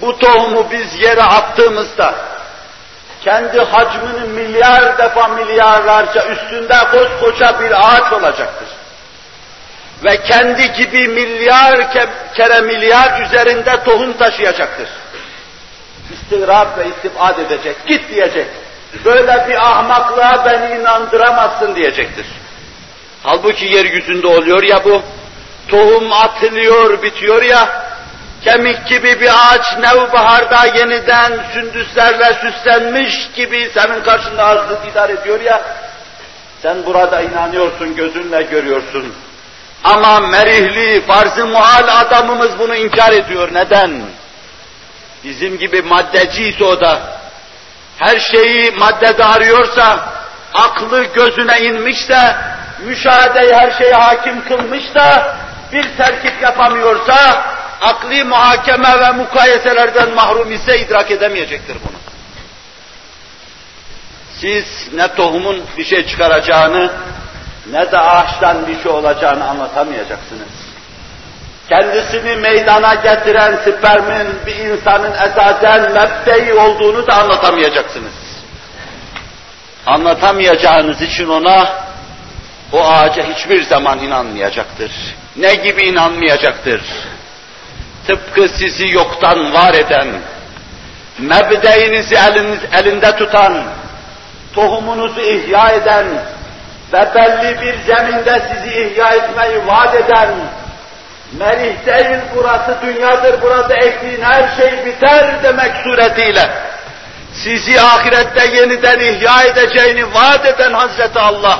[0.01, 2.15] bu tohumu biz yere attığımızda,
[3.23, 8.67] kendi hacminin milyar defa milyarlarca üstünde koskoca bir ağaç olacaktır.
[10.03, 11.93] Ve kendi gibi milyar
[12.35, 14.89] kere milyar üzerinde tohum taşıyacaktır.
[16.13, 18.47] İstigrab ve istibad edecek, git diyecek
[19.05, 22.25] böyle bir ahmaklığa beni inandıramazsın diyecektir.
[23.23, 25.01] Halbuki yeryüzünde oluyor ya bu,
[25.67, 27.85] tohum atılıyor, bitiyor ya,
[28.43, 35.61] kemik gibi bir ağaç nevbaharda yeniden sündüslerle süslenmiş gibi senin karşında arzı idare ediyor ya,
[36.61, 39.13] sen burada inanıyorsun, gözünle görüyorsun.
[39.83, 43.49] Ama merihli, farz-ı muhal adamımız bunu inkar ediyor.
[43.53, 44.01] Neden?
[45.23, 46.99] Bizim gibi maddeciyse o da,
[47.97, 50.13] her şeyi maddede arıyorsa,
[50.53, 52.35] aklı gözüne inmişse,
[52.85, 55.37] müşahedeyi her şeye hakim kılmışsa,
[55.71, 57.45] bir terkip yapamıyorsa,
[57.81, 61.95] akli muhakeme ve mukayeselerden mahrum ise idrak edemeyecektir bunu.
[64.41, 66.91] siz ne tohumun bir şey çıkaracağını,
[67.71, 70.64] ne de ağaçtan bir şey olacağını anlatamayacaksınız.
[71.69, 78.13] Kendisini meydana getiren spermin bir insanın esasen mebdeyi olduğunu da anlatamayacaksınız.
[79.85, 81.85] Anlatamayacağınız için ona
[82.73, 84.91] o ağaca hiçbir zaman inanmayacaktır.
[85.35, 86.81] Ne gibi inanmayacaktır?
[88.07, 90.07] Tıpkı sizi yoktan var eden,
[91.19, 93.63] mebdeinizi eliniz, elinde tutan,
[94.53, 96.05] tohumunuzu ihya eden
[96.93, 100.29] ve belli bir zeminde sizi ihya etmeyi vaat eden,
[101.31, 106.49] merih değil burası dünyadır, burada ektiğin her şey biter demek suretiyle,
[107.33, 111.59] sizi ahirette yeniden ihya edeceğini vaat eden Hazreti Allah,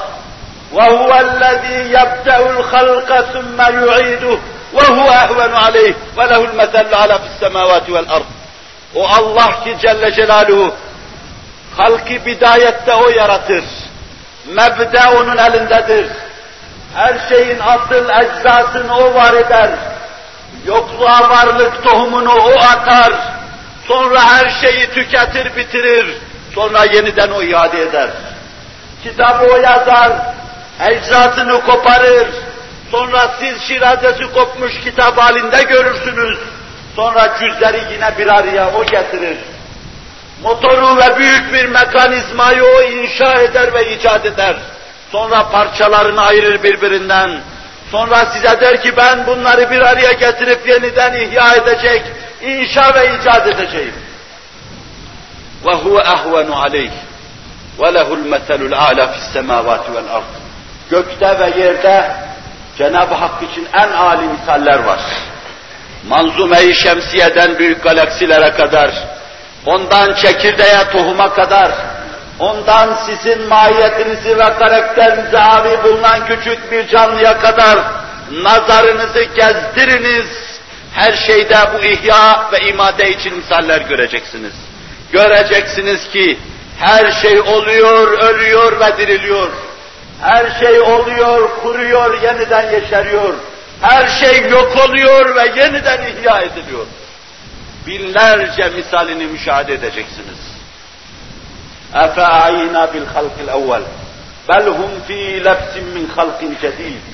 [0.73, 4.37] وَهُوَ الَّذ۪ي يَبْدَأُ الْخَلْقَ ثُمَّ يُعِيدُهُ
[4.77, 8.25] وَهُوَ اَهْوَنُ عَلَيْهِ وَلَهُ الْمَثَلُ عَلَى فِي السَّمَاوَاتِ وَالْأَرْضِ
[8.95, 10.73] O Allah ki Celle Celaluhu,
[11.77, 13.63] halkı bidayette O yaratır.
[14.45, 16.07] Mebde O'nun elindedir.
[16.95, 19.69] Her şeyin asıl eczasını O var eder.
[20.65, 23.13] Yokluğa varlık tohumunu O atar.
[23.87, 26.17] Sonra her şeyi tüketir, bitirir.
[26.55, 28.09] Sonra yeniden O iade eder.
[29.03, 30.11] Kitabı O yazar,
[30.79, 32.27] eczasını koparır.
[32.91, 36.37] Sonra siz şirazesi kopmuş kitap halinde görürsünüz.
[36.95, 39.37] Sonra cüzleri yine bir araya O getirir.
[40.43, 44.55] Motoru ve büyük bir mekanizmayı O inşa eder ve icat eder.
[45.11, 47.39] Sonra parçalarını ayırır birbirinden.
[47.91, 52.01] Sonra size der ki ben bunları bir araya getirip yeniden ihya edecek,
[52.41, 53.93] inşa ve icat edeceğim.
[55.65, 56.91] Ve huve ehvenu aleyh
[57.79, 60.23] ve lehul meselul a'la fis semavati vel ard.
[60.89, 62.11] Gökte ve yerde
[62.77, 64.99] Cenab-ı Hak için en âli misaller var.
[66.07, 68.91] Manzume-i Şemsiye'den büyük galaksilere kadar,
[69.65, 71.71] ondan çekirdeğe tohuma kadar,
[72.39, 77.79] ondan sizin mahiyetinizi ve karakterinizi abi bulunan küçük bir canlıya kadar
[78.31, 80.25] nazarınızı gezdiriniz.
[80.93, 84.53] Her şeyde bu ihya ve imade için misaller göreceksiniz.
[85.11, 86.39] Göreceksiniz ki
[86.79, 89.51] her şey oluyor, ölüyor ve diriliyor.
[90.21, 93.33] Her şey oluyor, kuruyor, yeniden yeşeriyor.
[93.81, 96.85] Her şey yok oluyor ve yeniden ihya ediliyor.
[97.87, 100.54] Binlerce misalini müşahede edeceksiniz.
[101.94, 103.82] اَفَاَعِينَا بِالْخَلْقِ الْاَوَّلِ
[104.48, 107.04] بَلْ هُمْ ف۪ي لَبْسٍ مِنْ خَلْقٍ جَد۪يدٍ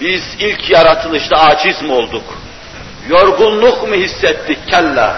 [0.00, 2.24] Biz ilk yaratılışta aciz mi olduk?
[3.08, 4.68] Yorgunluk mu hissettik?
[4.70, 5.16] Kella.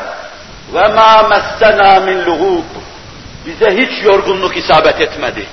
[0.75, 2.65] وَمَا مَسَّنَا مِنْ لُغُوبٍ
[3.47, 5.47] Bize hiç yorgunluk isabet etmedi.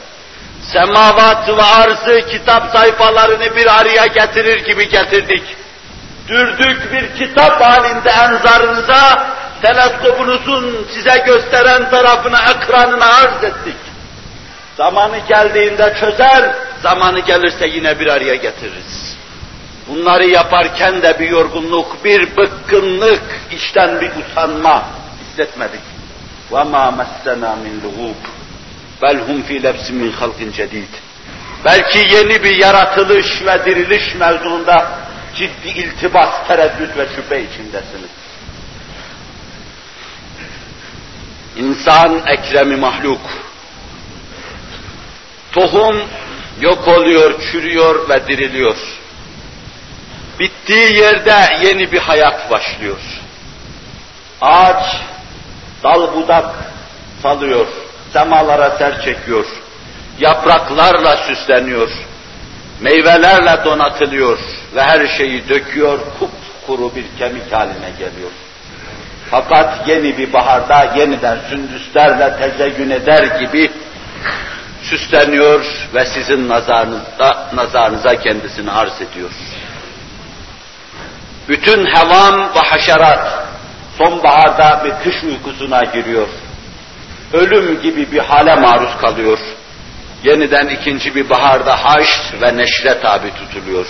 [0.61, 5.43] Semavat ve arzı kitap sayfalarını bir araya getirir gibi getirdik.
[6.27, 9.27] Dürdük bir kitap halinde enzarınıza,
[9.61, 13.75] teleskopunuzun size gösteren tarafına, ekranına arz ettik.
[14.77, 19.17] Zamanı geldiğinde çözer, zamanı gelirse yine bir araya getiririz.
[19.87, 24.83] Bunları yaparken de bir yorgunluk, bir bıkkınlık, içten bir utanma
[25.21, 25.81] hissetmedik.
[26.51, 28.21] وَمَا مَسَّنَا مِنْ لُغُوبٍ
[29.01, 30.93] بَلْ هُمْ فِي لَبْسٍ مِنْ خَلْقٍ جَد۪يدٍ
[31.65, 34.87] Belki yeni bir yaratılış ve diriliş mevzuunda
[35.35, 38.09] ciddi iltibas, tereddüt ve şüphe içindesiniz.
[41.58, 43.20] İnsan ekremi mahluk.
[45.52, 45.96] Tohum
[46.60, 48.76] yok oluyor, çürüyor ve diriliyor.
[50.40, 53.00] Bittiği yerde yeni bir hayat başlıyor.
[54.40, 54.84] Ağaç
[55.82, 56.54] dal budak
[57.22, 57.66] salıyor,
[58.12, 59.46] semalara ser çekiyor,
[60.18, 61.90] yapraklarla süsleniyor,
[62.80, 64.38] meyvelerle donatılıyor
[64.74, 68.30] ve her şeyi döküyor, kupkuru bir kemik haline geliyor.
[69.30, 73.70] Fakat yeni bir baharda yeniden sündüslerle tezeyyün eder gibi
[74.82, 79.30] süsleniyor ve sizin nazarınızda, nazarınıza kendisini arz ediyor.
[81.48, 83.48] Bütün hevam ve haşerat
[83.98, 86.28] sonbaharda bir kış uykusuna giriyor.
[87.32, 89.38] Ölüm gibi bir hale maruz kalıyor.
[90.24, 93.86] Yeniden ikinci bir baharda haşr ve neşre tabi tutuluyor.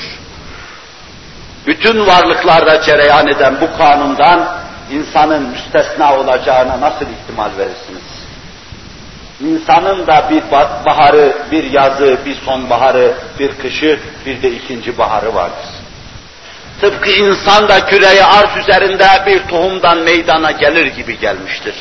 [1.67, 4.58] Bütün varlıklarda cereyan eden bu kanundan
[4.91, 8.29] insanın müstesna olacağına nasıl ihtimal verirsiniz?
[9.41, 10.43] İnsanın da bir
[10.87, 15.67] baharı, bir yazı, bir sonbaharı, bir kışı, bir de ikinci baharı vardır.
[16.81, 21.75] Tıpkı insan da küreye arz üzerinde bir tohumdan meydana gelir gibi gelmiştir.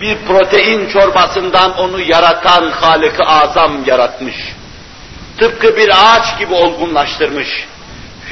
[0.00, 4.36] Bir protein çorbasından onu yaratan Halık-ı Azam yaratmış.
[5.38, 7.66] Tıpkı bir ağaç gibi olgunlaştırmış.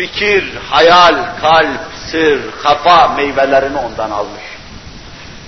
[0.01, 1.81] Fikir, hayal, kalp,
[2.11, 4.43] sır, kafa meyvelerini ondan almış.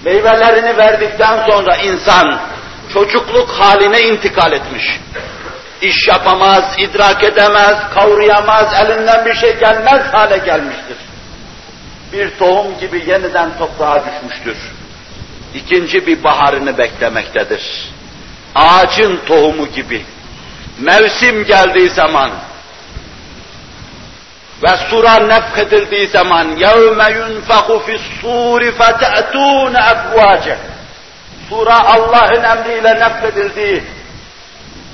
[0.05, 2.41] Meyvelerini verdikten sonra insan
[2.93, 5.01] çocukluk haline intikal etmiş.
[5.83, 10.97] İş yapamaz, idrak edemez, kavrayamaz, elinden bir şey gelmez hale gelmiştir.
[12.13, 14.57] Bir tohum gibi yeniden toprağa düşmüştür.
[15.55, 17.63] İkinci bir baharını beklemektedir.
[18.55, 20.05] Ağacın tohumu gibi.
[20.79, 22.31] Mevsim geldiği zaman,
[24.64, 30.56] ve sura nefkedildiği zaman يَوْمَ يُنْفَخُ فِي الصُّورِ فَتَأْتُونَ اَفْوَاجَ
[31.50, 33.84] Sura Allah'ın emriyle nefkedildiği,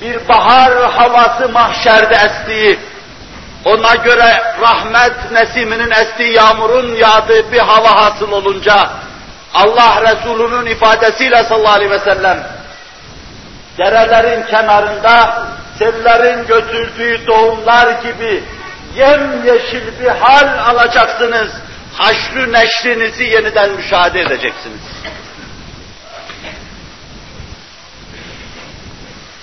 [0.00, 2.78] bir bahar havası mahşerde estiği,
[3.64, 8.90] ona göre rahmet nesiminin estiği yağmurun yağdığı bir hava hasıl olunca,
[9.54, 12.46] Allah Resulü'nün ifadesiyle sallallahu aleyhi ve sellem,
[13.78, 15.46] derelerin kenarında,
[15.78, 18.44] sellerin götürdüğü doğumlar gibi
[18.95, 21.51] yemyeşil bir hal alacaksınız.
[21.93, 24.81] Haşrü neşrinizi yeniden müşahede edeceksiniz.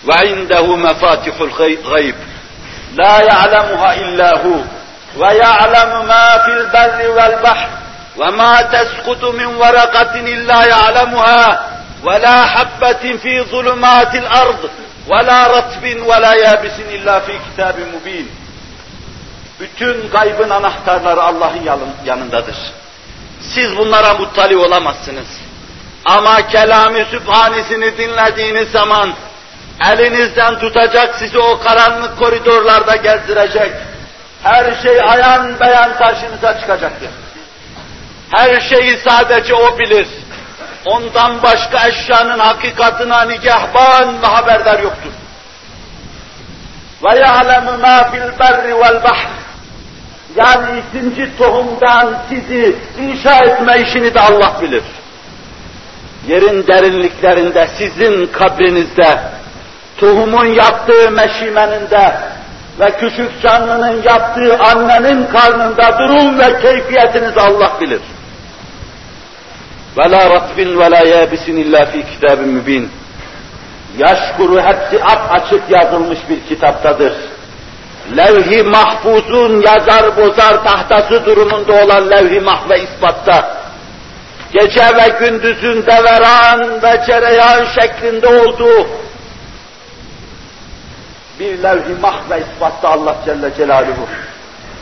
[0.09, 1.51] Ve indehu mefatihul
[1.90, 2.14] gayb.
[2.99, 4.64] La ya'lemuha illa hu.
[5.20, 7.68] Ve ya'lemu ma fil berri vel bahr.
[8.18, 11.70] Ve ma teskutu min varakatin illa ya'lemuha.
[12.07, 14.62] Ve la habbetin fi zulumatil ard.
[15.11, 18.45] Ve la ratbin ve la yabisin illa fi kitabin mubin.
[19.61, 21.63] Bütün gaybın anahtarları Allah'ın
[22.05, 22.57] yanındadır.
[23.41, 25.27] Siz bunlara muttali olamazsınız.
[26.05, 29.15] Ama kelamı sübhanisini dinlediğiniz zaman
[29.85, 33.73] elinizden tutacak sizi o karanlık koridorlarda gezdirecek.
[34.43, 37.09] Her şey ayan beyan karşınıza çıkacaktır.
[38.31, 40.09] Her şeyi sadece o bilir.
[40.87, 45.13] Ondan başka eşyanın hakikatına nigahban ve haberdar yoktur.
[47.03, 49.45] Ma fil berri vel bahr
[50.36, 54.84] yani ikinci tohumdan sizi inşa etme işini de Allah bilir.
[56.28, 59.20] Yerin derinliklerinde, sizin kabrinizde,
[59.97, 62.14] tohumun yaptığı meşimeninde
[62.80, 68.02] ve küçük canlının yaptığı annenin karnında durum ve keyfiyetinizi Allah bilir.
[69.97, 72.89] وَلَا رَطْبٍ وَلَا يَابِسٍ اِلَّا ف۪ي كِتَابٍ mübin.
[73.97, 77.14] Yaş kuru hepsi ap açık yazılmış bir kitaptadır
[78.15, 83.57] levh-i mahfuzun yazar bozar tahtası durumunda olan levh-i mahve ispatta,
[84.53, 88.89] gece ve gündüzün deveran ve cereyan şeklinde olduğu
[91.41, 94.07] bir levh-i mahve ispatta Allah Celle Celaluhu.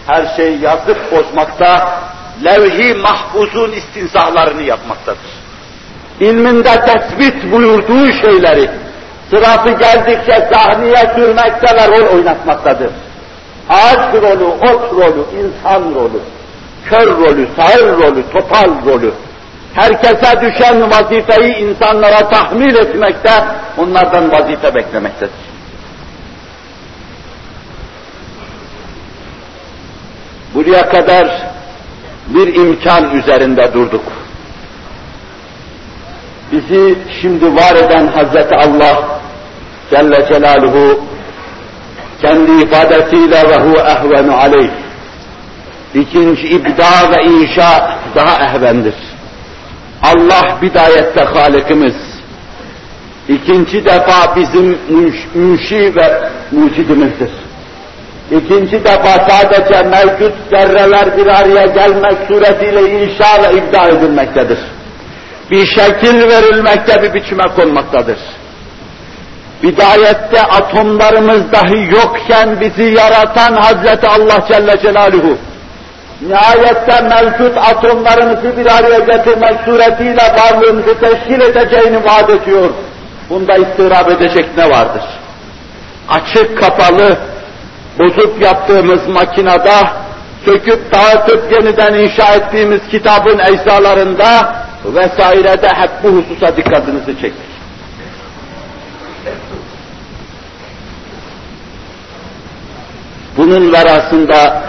[0.06, 2.00] Her şeyi yazıp bozmakta,
[2.44, 5.44] levh-i mahfuzun istinsahlarını yapmaktadır.
[6.20, 8.70] İlminde tespit buyurduğu şeyleri,
[9.30, 12.90] sırası geldikçe sahneye sürmekte ve rol oynatmaktadır
[13.70, 16.20] ağaç rolü, ot rolü, insan rolü,
[16.90, 19.12] kör rolü, sağır rolü, topal rolü,
[19.74, 23.44] herkese düşen vazifeyi insanlara tahmil etmekte,
[23.78, 25.54] onlardan vazife beklemektedir.
[30.54, 31.42] Buraya kadar
[32.28, 34.04] bir imkan üzerinde durduk.
[36.52, 39.20] Bizi şimdi var eden Hazreti Allah
[39.90, 41.00] Celle Celaluhu
[42.24, 44.70] kendi ifadesiyle ve hu ehvenu aleyh.
[45.94, 48.94] İkinci ibda ve inşa daha ehvendir.
[50.02, 51.94] Allah bidayette Halikimiz.
[53.28, 54.78] İkinci defa bizim
[55.34, 57.30] münşi ve mucidimizdir.
[58.30, 64.58] İkinci defa sadece mevcut zerreler bir araya gelmek suretiyle inşa ve ibda edilmektedir.
[65.50, 68.18] Bir şekil verilmekte, bir biçime konmaktadır
[69.64, 75.38] bidayette atomlarımız dahi yokken bizi yaratan Hazreti Allah Celle Celaluhu,
[76.28, 82.70] nihayette mevcut atomlarımızı bir araya getirmek suretiyle varlığımızı teşkil edeceğini vaat ediyor.
[83.30, 85.02] Bunda istirap edecek ne vardır?
[86.08, 87.16] Açık kapalı,
[87.98, 89.92] bozup yaptığımız makinada,
[90.44, 94.54] söküp dağıtıp yeniden inşa ettiğimiz kitabın eczalarında
[94.84, 97.53] vesairede hep bu hususa dikkatinizi çekir.
[103.36, 104.62] Bunun verasında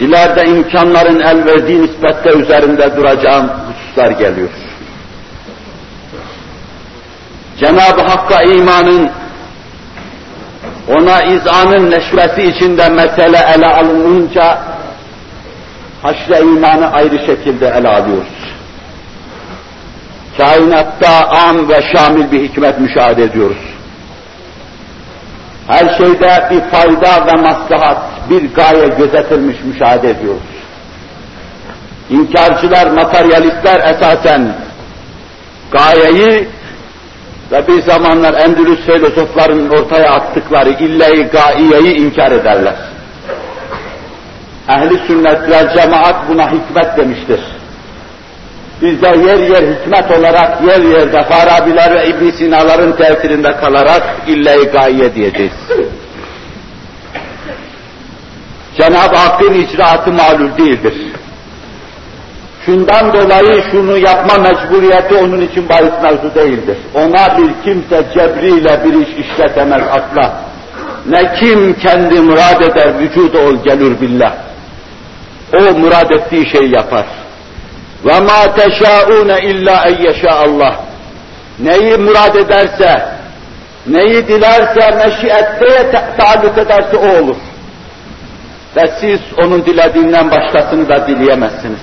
[0.00, 4.48] ileride imkanların el verdiği nispette üzerinde duracağım hususlar geliyor.
[7.60, 9.10] Cenab-ı Hakk'a imanın,
[10.88, 14.58] ona izanın neşvesi içinde mesele ele alınınca,
[16.02, 18.36] haşre imanı ayrı şekilde ele alıyoruz.
[20.36, 23.75] Kainatta am ve şamil bir hikmet müşahede ediyoruz.
[25.66, 27.98] Her şeyde bir fayda ve maslahat,
[28.30, 30.42] bir gaye gözetilmiş müşahede ediyoruz.
[32.10, 34.54] İnkarcılar, materyalistler esasen
[35.70, 36.48] gayeyi
[37.52, 42.76] ve bir zamanlar Endülüs filozofların ortaya attıkları ille-i gaiyeyi inkar ederler.
[44.68, 47.40] Ehli sünnet ve cemaat buna hikmet demiştir.
[48.82, 54.64] Biz de yer yer hikmet olarak yer yerde Farabiler ve İbn Sina'ların tesirinde kalarak ille-i
[54.64, 55.52] gaiye diyeceğiz.
[58.76, 60.94] Cenab-ı Hakk'ın icraatı malul değildir.
[62.66, 66.76] Şundan dolayı şunu yapma mecburiyeti onun için bahis mevzu değildir.
[66.94, 70.40] Ona bir kimse cebriyle bir iş işletemez asla.
[71.08, 74.34] Ne kim kendi murad eder vücuda ol gelir billah.
[75.54, 77.06] O murad ettiği şeyi yapar.
[78.06, 80.76] Ve ma teşaune illa en Allah.
[81.58, 83.08] Neyi murad ederse,
[83.86, 87.36] neyi dilerse, meşiyette taalluk ederse o olur.
[88.76, 91.80] Ve siz onun dilediğinden başkasını da dileyemezsiniz.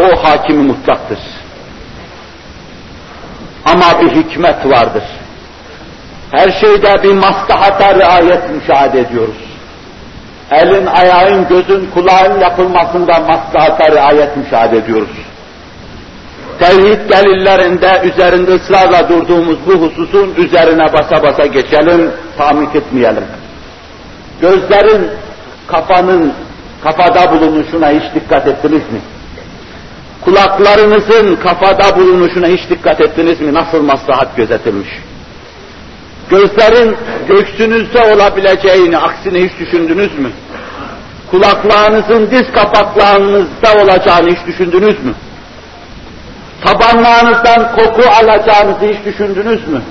[0.00, 1.18] O hakimi mutlaktır.
[3.64, 5.04] Ama bir hikmet vardır.
[6.30, 9.49] Her şeyde bir maslahata riayet müşahede ediyoruz.
[10.50, 15.08] Elin, ayağın, gözün, kulağın yapılmasında maslahata riayet müşahede ediyoruz.
[16.58, 23.24] Tevhid delillerinde üzerinde ısrarla durduğumuz bu hususun üzerine basa basa geçelim, tamik etmeyelim.
[24.40, 25.10] Gözlerin,
[25.66, 26.32] kafanın
[26.82, 29.00] kafada bulunuşuna hiç dikkat ettiniz mi?
[30.24, 33.54] Kulaklarınızın kafada bulunuşuna hiç dikkat ettiniz mi?
[33.54, 34.88] Nasıl maslahat gözetilmiş?
[36.30, 36.96] Gözlerin
[37.28, 40.30] göğsünüzde olabileceğini, aksini hiç düşündünüz mü?
[41.30, 45.14] Kulaklarınızın diz kapaklarınızda olacağını hiç düşündünüz mü?
[46.64, 49.82] Tabanlarınızdan koku alacağınızı hiç düşündünüz mü?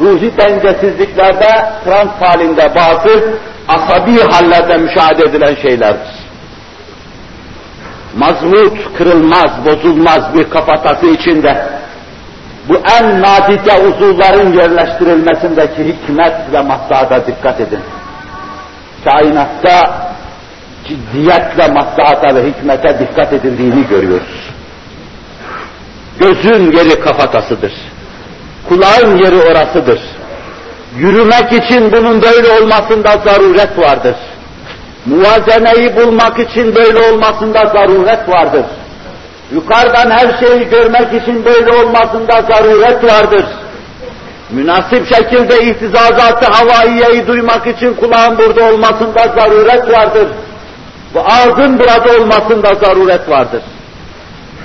[0.00, 1.48] Ruhi dengesizliklerde,
[1.84, 3.34] trans halinde bazı
[3.68, 6.24] asabi hallerde müşahede edilen şeylerdir
[8.16, 11.66] mazmut, kırılmaz, bozulmaz bir kafatası içinde
[12.68, 17.80] bu en nadide uzuvların yerleştirilmesindeki hikmet ve maslahata dikkat edin.
[19.04, 20.08] Kainatta
[20.84, 24.50] ciddiyetle maslahata ve hikmete dikkat edildiğini görüyoruz.
[26.20, 27.72] Gözün yeri kafatasıdır.
[28.68, 30.00] Kulağın yeri orasıdır.
[30.98, 34.16] Yürümek için bunun böyle olmasında zaruret vardır
[35.06, 38.64] muvazeneyi bulmak için böyle olmasında zaruret vardır.
[39.52, 43.44] Yukarıdan her şeyi görmek için böyle olmasında zaruret vardır.
[44.50, 50.28] Münasip şekilde ihtizazatı havaiyeyi duymak için kulağın burada olmasında zaruret vardır.
[51.14, 53.62] Bu ağzın burada olmasında zaruret vardır.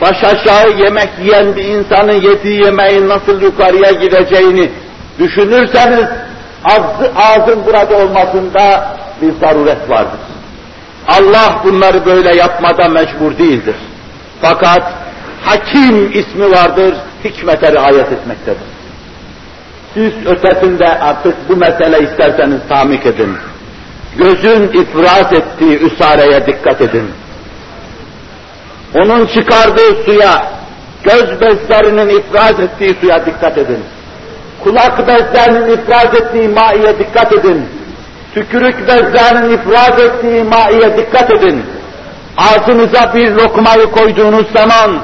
[0.01, 4.71] Baş aşağı yemek yiyen bir insanın yediği yemeğin nasıl yukarıya gideceğini
[5.19, 6.05] düşünürseniz
[7.15, 10.19] ağzın burada olmasında bir zaruret vardır.
[11.07, 13.75] Allah bunları böyle yapmada mecbur değildir.
[14.41, 14.93] Fakat
[15.45, 18.67] hakim ismi vardır, hikmete riayet etmektedir.
[19.93, 23.37] Siz ötesinde artık bu mesele isterseniz tamik edin.
[24.17, 27.11] Gözün ifraz ettiği üsareye dikkat edin.
[28.95, 30.51] Onun çıkardığı suya,
[31.03, 33.79] göz bezlerinin ifraz ettiği suya dikkat edin.
[34.63, 37.65] Kulak bezlerinin ifraz ettiği maiye dikkat edin
[38.33, 41.63] tükürük bezlerinin ifraz ettiği maiye dikkat edin.
[42.37, 44.99] Ağzınıza bir lokmayı koyduğunuz zaman,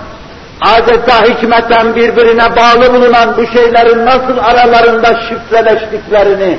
[0.62, 6.58] adeta hikmeten birbirine bağlı bulunan bu şeylerin nasıl aralarında şifreleştiklerini,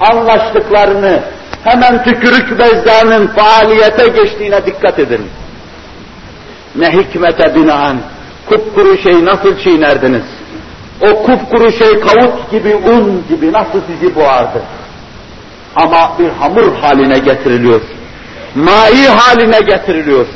[0.00, 1.20] anlaştıklarını,
[1.64, 5.30] hemen tükürük bezlerinin faaliyete geçtiğine dikkat edin.
[6.76, 7.96] Ne hikmete binaen,
[8.46, 10.24] kupkuru şey nasıl çiğnerdiniz?
[11.00, 14.62] O kupkuru şey kavut gibi, un gibi nasıl sizi boğardı?
[15.76, 17.80] ama bir hamur haline getiriliyor.
[18.54, 20.26] Mai haline getiriliyor.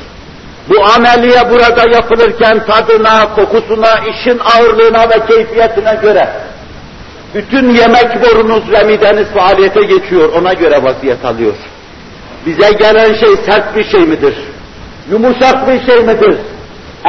[0.69, 6.29] Bu ameliye burada yapılırken tadına, kokusuna, işin ağırlığına ve keyfiyetine göre
[7.35, 11.55] bütün yemek borunuz ve mideniz faaliyete geçiyor, ona göre vaziyet alıyor.
[12.47, 14.35] Bize gelen şey sert bir şey midir?
[15.11, 16.37] Yumuşak bir şey midir?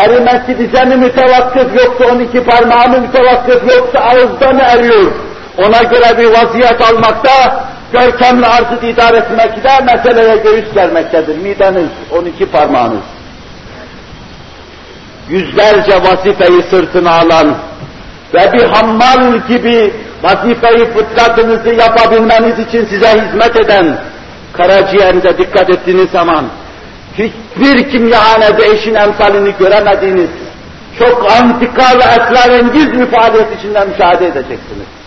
[0.03, 5.11] Erimesi bize mi mütevakkıf yoksa 12 parmağı mı mütevakkıf yoksa ağızda mı eriyor?
[5.57, 11.37] Ona göre bir vaziyet almakta görkemli arzı idare etmekte meseleye göğüs gelmektedir.
[11.37, 13.03] Mideniz, 12 parmağınız.
[15.29, 17.55] Yüzlerce vazifeyi sırtına alan
[18.33, 23.97] ve bir hammal gibi vazifeyi fıtratınızı yapabilmeniz için size hizmet eden
[24.53, 26.45] karaciğerinize dikkat ettiğiniz zaman
[27.17, 30.29] hiçbir kimyahanede eşin emsalini göremediğiniz
[30.99, 34.98] çok antika ve esrarengiz bir faaliyet içinden müşahede edeceksiniz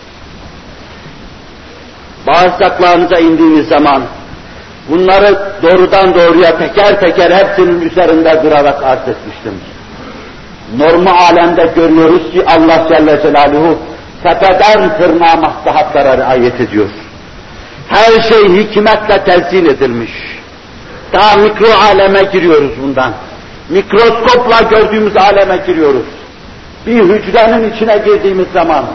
[2.27, 4.03] bağırsaklarınıza indiğiniz zaman
[4.89, 9.53] bunları doğrudan doğruya teker teker hepsinin üzerinde durarak arz etmiştim.
[10.77, 13.77] Normal alemde görüyoruz ki Allah Celle Celaluhu
[14.23, 16.89] tepeden tırnağa maslahatlara riayet ediyor.
[17.87, 20.11] Her şey hikmetle tezyin edilmiş.
[21.13, 23.13] Daha mikro aleme giriyoruz bundan.
[23.69, 26.05] Mikroskopla gördüğümüz aleme giriyoruz.
[26.87, 28.85] Bir hücrenin içine girdiğimiz zaman,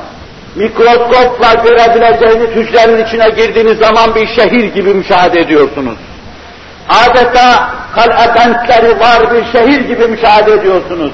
[0.59, 5.99] mikroskopla görebileceğiniz hücrenin içine girdiğiniz zaman bir şehir gibi müşahede ediyorsunuz.
[6.89, 7.71] Adeta
[8.67, 11.13] kal'e var bir şehir gibi müşahede ediyorsunuz.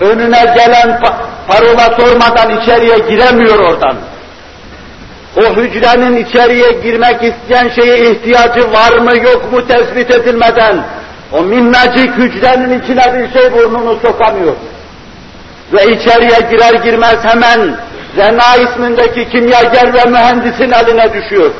[0.00, 1.00] Önüne gelen
[1.48, 3.96] parola sormadan içeriye giremiyor oradan.
[5.36, 10.84] O hücrenin içeriye girmek isteyen şeye ihtiyacı var mı yok mu tespit edilmeden
[11.32, 14.52] o minnacık hücrenin içine bir şey burnunu sokamıyor.
[15.72, 17.76] Ve içeriye girer girmez hemen
[18.16, 21.50] Zena ismindeki kimyager ve mühendisin eline düşüyor.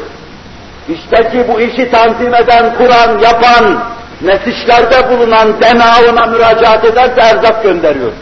[0.89, 3.85] İşte ki bu işi tanzim eden, kuran, yapan,
[4.23, 8.13] nesişlerde bulunan dena ona müracaat eder erzak gönderiyor.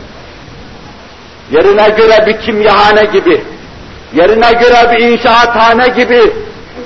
[1.51, 3.45] Yerine göre bir kimyahane gibi,
[4.15, 6.33] yerine göre bir inşaathane gibi,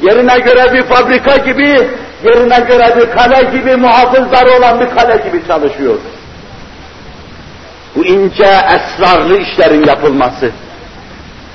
[0.02, 1.88] yerine göre bir fabrika gibi,
[2.24, 5.94] yerine göre bir kale gibi, muhafızları olan bir kale gibi çalışıyor.
[7.96, 10.50] Bu ince, esrarlı işlerin yapılması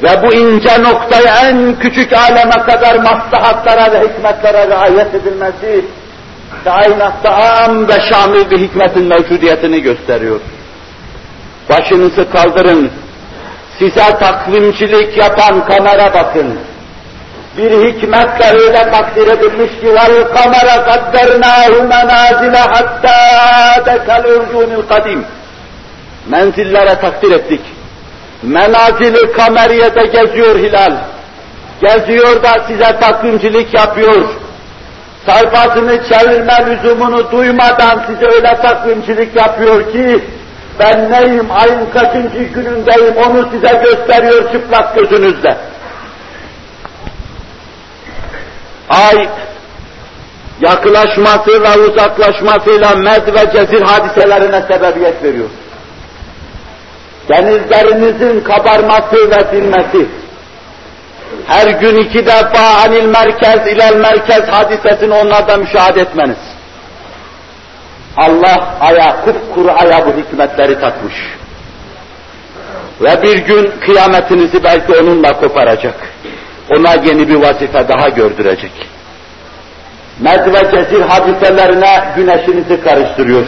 [0.03, 5.85] ve bu ince noktaya en küçük aleme kadar maslahatlara ve hikmetlere riayet edilmesi,
[6.63, 10.39] kainatta am ve şamil bir hikmetin mevcudiyetini gösteriyor.
[11.69, 12.91] Başınızı kaldırın,
[13.79, 16.59] size takvimcilik yapan kamera bakın.
[17.57, 25.25] Bir hikmetle öyle takdir edilmiş ki vel kamera kaddernâhu menâzile hattâ dekal urcûnil kadim.
[26.29, 27.61] Menzillere takdir ettik.
[28.43, 30.97] Menazili kameriyede geziyor hilal.
[31.81, 34.25] Geziyor da size takvimcilik yapıyor.
[35.25, 40.23] Sayfasını çevirme lüzumunu duymadan size öyle takvimcilik yapıyor ki
[40.79, 45.57] ben neyim, ayın kaçıncı günündeyim onu size gösteriyor çıplak gözünüzde.
[48.89, 49.29] Ay
[50.61, 55.49] yaklaşması ve uzaklaşmasıyla med ve cezir hadiselerine sebebiyet veriyor.
[57.29, 60.07] Denizlerinizin kabarması ve dinmesi,
[61.47, 66.37] her gün iki defa anil merkez ilel merkez hadisesini onlarda müşahede etmeniz.
[68.17, 71.13] Allah aya, kupkuru aya bu hikmetleri takmış.
[73.01, 75.95] Ve bir gün kıyametinizi belki onunla koparacak.
[76.77, 78.71] Ona yeni bir vazife daha gördürecek.
[80.19, 83.47] Med ve cezir hadiselerine güneşinizi karıştırıyor.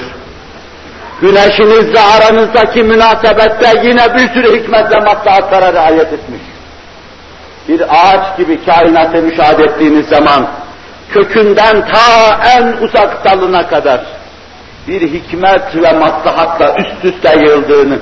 [1.21, 6.41] Güneşinizle aranızdaki münasebette yine bir sürü hikmet ve maslahatlara riayet etmiş.
[7.67, 10.47] Bir ağaç gibi kainatı müşahede ettiğiniz zaman
[11.11, 14.01] kökünden ta en uzak dalına kadar
[14.87, 17.99] bir hikmet ve maslahatla üst üste yığıldığını,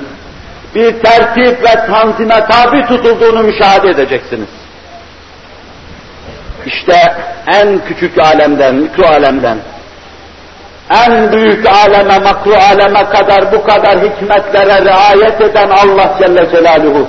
[0.74, 4.48] bir tertip ve tanzime tabi tutulduğunu müşahede edeceksiniz.
[6.66, 7.14] İşte
[7.46, 9.58] en küçük alemden, mikro alemden,
[10.90, 17.08] en büyük aleme, makru aleme kadar bu kadar hikmetlere riayet eden Allah Celle Celaluhu.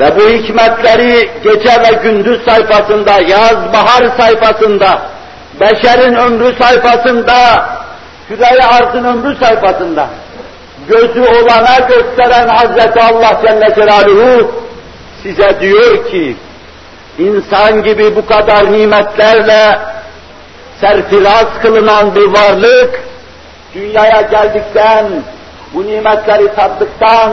[0.00, 5.00] Ve bu hikmetleri gece ve gündüz sayfasında, yaz, bahar sayfasında,
[5.60, 7.68] beşerin ömrü sayfasında,
[8.28, 10.06] küre arzın ömrü sayfasında,
[10.88, 14.52] gözü olana gösteren Hazreti Allah Celle Celaluhu
[15.22, 16.36] size diyor ki,
[17.18, 19.78] insan gibi bu kadar nimetlerle
[20.80, 23.00] serfiraz kılınan bir varlık,
[23.74, 25.06] dünyaya geldikten,
[25.74, 27.32] bu nimetleri tattıktan,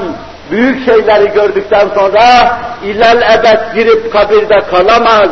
[0.51, 5.29] büyük şeyleri gördükten sonra ilel ebed girip kabirde kalamaz.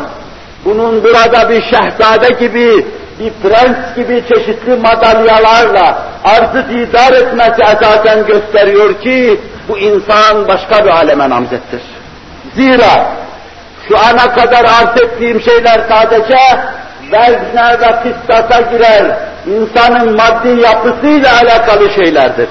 [0.64, 2.86] Bunun burada bir şehzade gibi,
[3.20, 10.90] bir prens gibi çeşitli madalyalarla arzı didar etmesi esasen gösteriyor ki bu insan başka bir
[10.90, 11.82] aleme namzettir.
[12.54, 13.06] Zira
[13.88, 16.36] şu ana kadar arz ettiğim şeyler sadece
[17.12, 22.48] vezne ve kıstata girer, insanın maddi yapısıyla alakalı şeylerdir.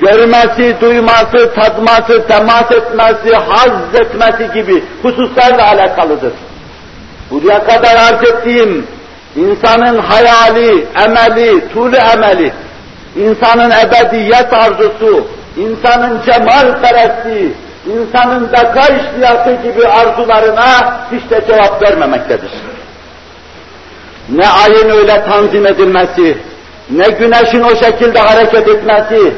[0.00, 6.32] Görmesi, duyması, tadması, temas etmesi, haz etmesi gibi hususlarla alakalıdır.
[7.30, 8.86] Buraya kadar arz ettiğim
[9.36, 12.52] insanın hayali, emeli, tulu emeli,
[13.16, 17.52] insanın ebediyet arzusu, insanın cemal peresti,
[17.86, 22.50] insanın beka iştiyatı gibi arzularına hiç de cevap vermemektedir
[24.28, 26.38] ne ayın öyle tanzim edilmesi,
[26.90, 29.32] ne güneşin o şekilde hareket etmesi,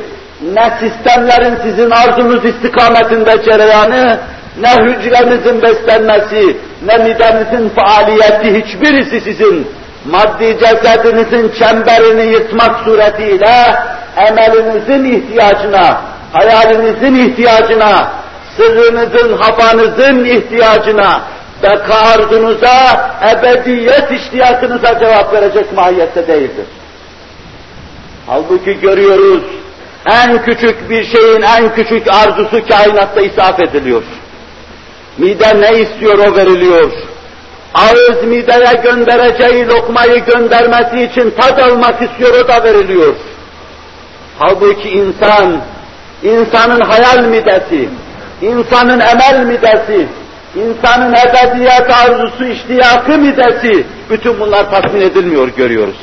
[0.55, 4.19] ne sistemlerin sizin arzunuz istikametinde cereyanı,
[4.61, 6.57] ne hücrenizin beslenmesi,
[6.87, 9.67] ne midenizin faaliyeti hiçbirisi sizin.
[10.11, 13.77] Maddi cesedinizin çemberini yırtmak suretiyle
[14.17, 16.01] emelinizin ihtiyacına,
[16.33, 18.09] hayalinizin ihtiyacına,
[18.57, 21.21] sırrınızın, hafanızın ihtiyacına,
[21.63, 26.67] beka arzunuza, ebediyet iştiyakınıza cevap verecek mahiyette değildir.
[28.27, 29.43] Halbuki görüyoruz,
[30.07, 34.03] en küçük bir şeyin en küçük arzusu kainatta isaf ediliyor.
[35.19, 36.93] Mide ne istiyor o veriliyor.
[37.75, 43.15] Ağız mideye göndereceği lokmayı göndermesi için tad almak istiyor o da veriliyor.
[44.39, 45.61] Halbuki insan,
[46.23, 47.89] insanın hayal midesi,
[48.43, 50.09] insanın emel midesi,
[50.56, 55.98] insanın ebediyet arzusu, iştiyakı midesi, bütün bunlar tatmin edilmiyor görüyoruz.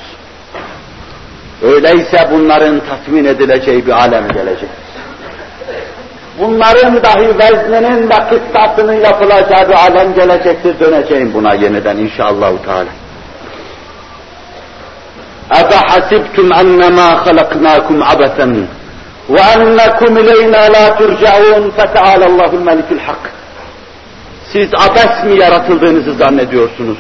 [1.63, 4.69] Öyleyse bunların tatmin edileceği bir alem gelecek.
[6.39, 10.81] Bunların dahi vezninin ve kıstasının yapılacağı bir alem gelecektir.
[10.81, 12.53] Döneceğim buna yeniden inşallah.
[12.67, 12.91] Teala.
[15.53, 18.67] أفحسبتم أنما خلقناكم عبثا
[19.29, 23.25] وأنكم إلينا لا ترجعون فتعالى الله الملك الحق
[24.54, 26.98] siz abes mi yaratıldığınızı zannediyorsunuz?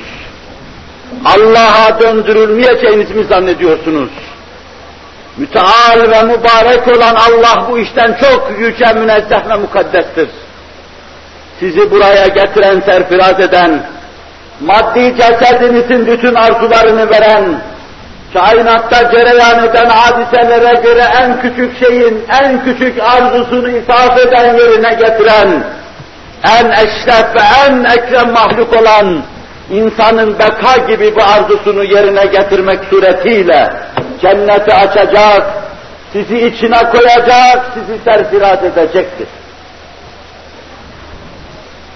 [1.26, 4.10] Allah'a döndürülmeyeceğinizi mi zannediyorsunuz?
[5.38, 10.30] Müteal ve mübarek olan Allah bu işten çok yüce, münezzeh ve mukaddestir.
[11.60, 13.84] Sizi buraya getiren, serfiraz eden,
[14.62, 17.44] maddi cesedinizin bütün arzularını veren,
[18.34, 25.64] kainatta cereyan eden hadiselere göre en küçük şeyin en küçük arzusunu isaf eden yerine getiren,
[26.44, 29.24] en eşref ve en ekrem mahluk olan
[29.70, 33.74] insanın beka gibi bu arzusunu yerine getirmek suretiyle
[34.22, 35.54] cenneti açacak,
[36.14, 39.28] sizi içine koyacak, sizi serfiraz edecektir.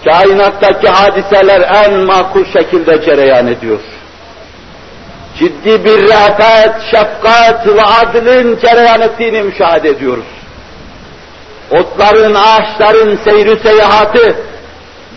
[0.05, 3.79] Kainattaki hadiseler en makul şekilde cereyan ediyor.
[5.39, 10.36] Ciddi bir reafet, şefkat ve adlin cereyan ettiğini müşahede ediyoruz.
[11.71, 14.35] Otların, ağaçların seyri seyahatı,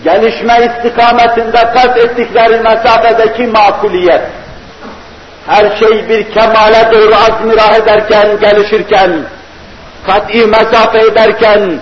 [0.04, 4.22] gelişme istikametinde kat ettikleri mesafedeki makuliyet,
[5.46, 9.24] her şey bir kemale doğru azmirah ederken, gelişirken,
[10.06, 11.80] kat'i mesafe ederken,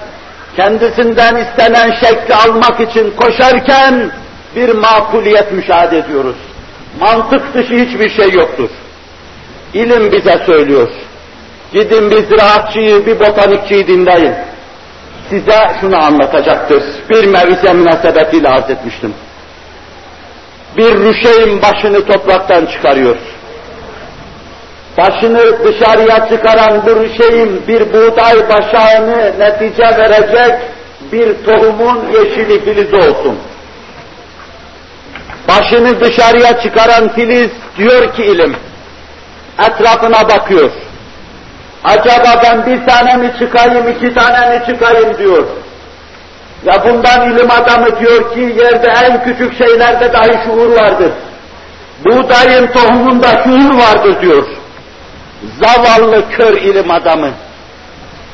[0.56, 4.10] kendisinden istenen şekli almak için koşarken
[4.56, 6.36] bir makuliyet müşahede ediyoruz.
[7.00, 8.70] Mantık dışı hiçbir şey yoktur.
[9.74, 10.88] İlim bize söylüyor.
[11.72, 14.34] Gidin bir ziraatçıyı, bir botanikçiyi dinleyin.
[15.30, 16.82] Size şunu anlatacaktır.
[17.10, 19.14] Bir mevise münasebetiyle arz etmiştim.
[20.76, 23.16] Bir rüşeğin başını topraktan çıkarıyor
[24.98, 30.60] başını dışarıya çıkaran bu şeyin bir buğday başağını netice verecek
[31.12, 33.38] bir tohumun yeşili filiz olsun.
[35.48, 38.56] Başını dışarıya çıkaran filiz diyor ki ilim,
[39.58, 40.70] etrafına bakıyor.
[41.84, 45.46] Acaba ben bir tane mi çıkayım, iki tane mi çıkayım diyor.
[46.64, 51.10] Ya bundan ilim adamı diyor ki yerde en küçük şeylerde dahi şuur vardır.
[52.04, 54.44] Buğdayın tohumunda şuur vardır diyor
[55.42, 57.30] zavallı kör ilim adamı,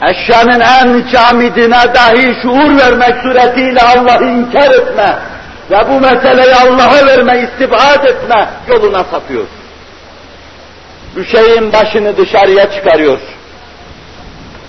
[0.03, 5.19] eşyanın en camidine dahi şuur vermek suretiyle Allah'ı inkar etme
[5.71, 9.45] ve bu meseleyi Allah'a verme, istibad etme yoluna sapıyor.
[11.23, 13.19] Şeyin başını dışarıya çıkarıyor.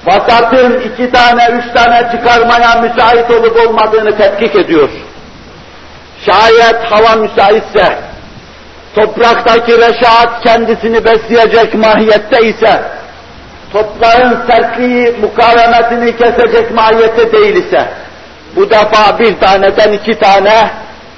[0.05, 4.89] Vasatın iki tane, üç tane çıkarmaya müsait olup olmadığını tetkik ediyor.
[6.25, 7.99] Şayet hava müsaitse,
[8.95, 12.83] topraktaki reşat kendisini besleyecek mahiyette ise,
[13.73, 17.89] toprağın sertliği mukavemetini kesecek mahiyette değil ise,
[18.55, 20.71] bu defa bir taneden iki tane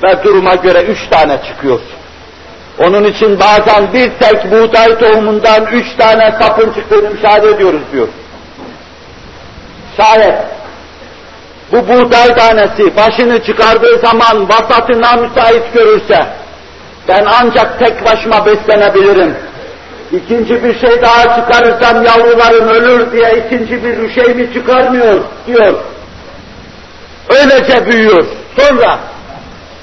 [0.03, 1.79] ve duruma göre üç tane çıkıyor.
[2.79, 8.07] Onun için bazen bir tek buğday tohumundan üç tane sapın çıktığını müşahede ediyoruz diyor.
[9.97, 10.35] Şayet
[11.71, 16.25] bu buğday tanesi başını çıkardığı zaman vasatına müsait görürse,
[17.07, 19.35] ben ancak tek başıma beslenebilirim.
[20.11, 25.73] İkinci bir şey daha çıkarırsam yavrularım ölür diye ikinci bir şey mi çıkarmıyor diyor.
[27.29, 28.25] Öylece büyüyor.
[28.59, 28.99] Sonra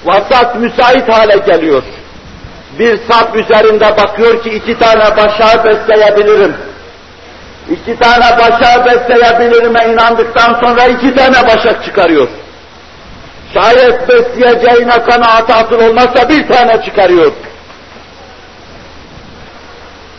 [0.05, 1.83] vasat müsait hale geliyor.
[2.79, 6.55] Bir sap üzerinde bakıyor ki iki tane başağı besleyebilirim.
[7.71, 12.29] İki tane başağı besleyebilirime inandıktan sonra iki tane başak çıkarıyor.
[13.55, 17.33] Şayet besleyeceğine kanaat hasıl olmazsa bir tane çıkarıyor.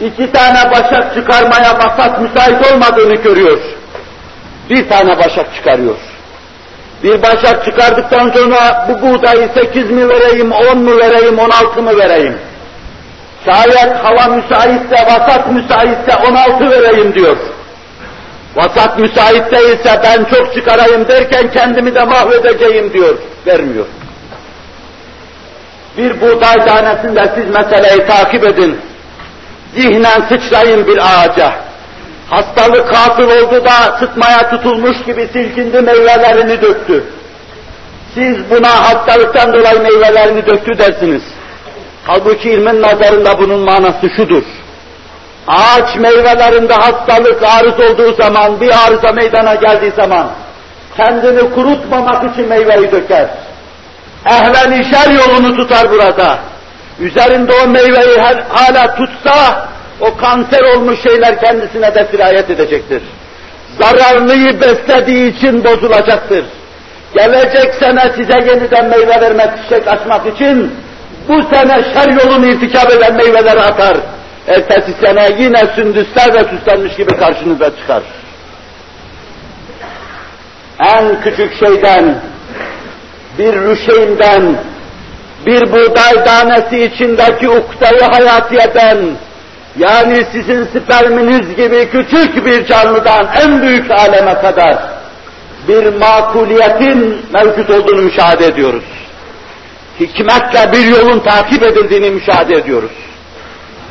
[0.01, 3.59] İki tane başak çıkarmaya vasat müsait olmadığını görüyor.
[4.69, 5.95] Bir tane başak çıkarıyor.
[7.05, 11.97] Bir başak çıkardıktan sonra bu buğdayı sekiz mi vereyim, on mu vereyim, on altı mı
[11.97, 12.37] vereyim?
[13.45, 17.37] Şayet hava müsaitse, vasat müsaitse on altı vereyim diyor.
[18.55, 23.17] Vasat müsait değilse ben çok çıkarayım derken kendimi de mahvedeceğim diyor.
[23.47, 23.85] Vermiyor.
[25.97, 28.79] Bir buğday tanesinde siz meseleyi takip edin.
[29.75, 31.64] Zihnen sıçrayın bir ağaca.
[32.30, 37.03] Hastalık hasıl oldu da sıtmaya tutulmuş gibi silkindi meyvelerini döktü.
[38.13, 41.21] Siz buna hastalıktan dolayı meyvelerini döktü dersiniz.
[42.07, 44.43] Halbuki ilmin nazarında bunun manası şudur.
[45.47, 50.28] Ağaç meyvelerinde hastalık arız olduğu zaman, bir arıza meydana geldiği zaman,
[50.97, 53.28] kendini kurutmamak için meyveyi döker.
[54.26, 56.39] Ehven işer yolunu tutar burada.
[56.99, 59.67] Üzerinde o meyveyi her, hala tutsa,
[60.01, 63.03] o kanser olmuş şeyler kendisine de sirayet edecektir.
[63.79, 66.45] Zararlıyı beslediği için bozulacaktır.
[67.13, 70.71] Gelecek sene size yeniden meyve vermek, çiçek açmak için
[71.27, 73.97] bu sene şer yolunu irtikap eden meyveleri atar.
[74.47, 78.03] Ertesi sene yine sündüslerle süslenmiş gibi karşınıza çıkar.
[80.79, 82.15] En küçük şeyden,
[83.37, 84.55] bir rüşeğinden,
[85.45, 88.97] bir buğday tanesi içindeki uktayı hayatiyeden,
[89.80, 94.78] yani sizin sperminiz gibi küçük bir canlıdan en büyük aleme kadar
[95.67, 98.84] bir makuliyetin mevcut olduğunu müşahede ediyoruz.
[99.99, 102.91] Hikmetle bir yolun takip edildiğini müşahede ediyoruz.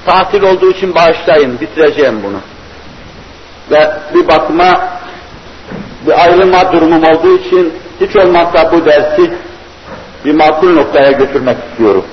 [0.07, 2.41] Tatil olduğu için bağışlayın, bitireceğim bunu.
[3.70, 4.89] Ve bir bakıma
[6.07, 9.30] bir ayrılma durumum olduğu için hiç olmazsa bu dersi
[10.24, 12.05] bir makul noktaya götürmek istiyorum.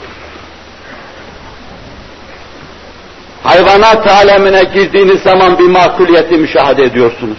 [3.51, 7.37] Hayvanat alemine girdiğiniz zaman bir makuliyeti müşahede ediyorsunuz.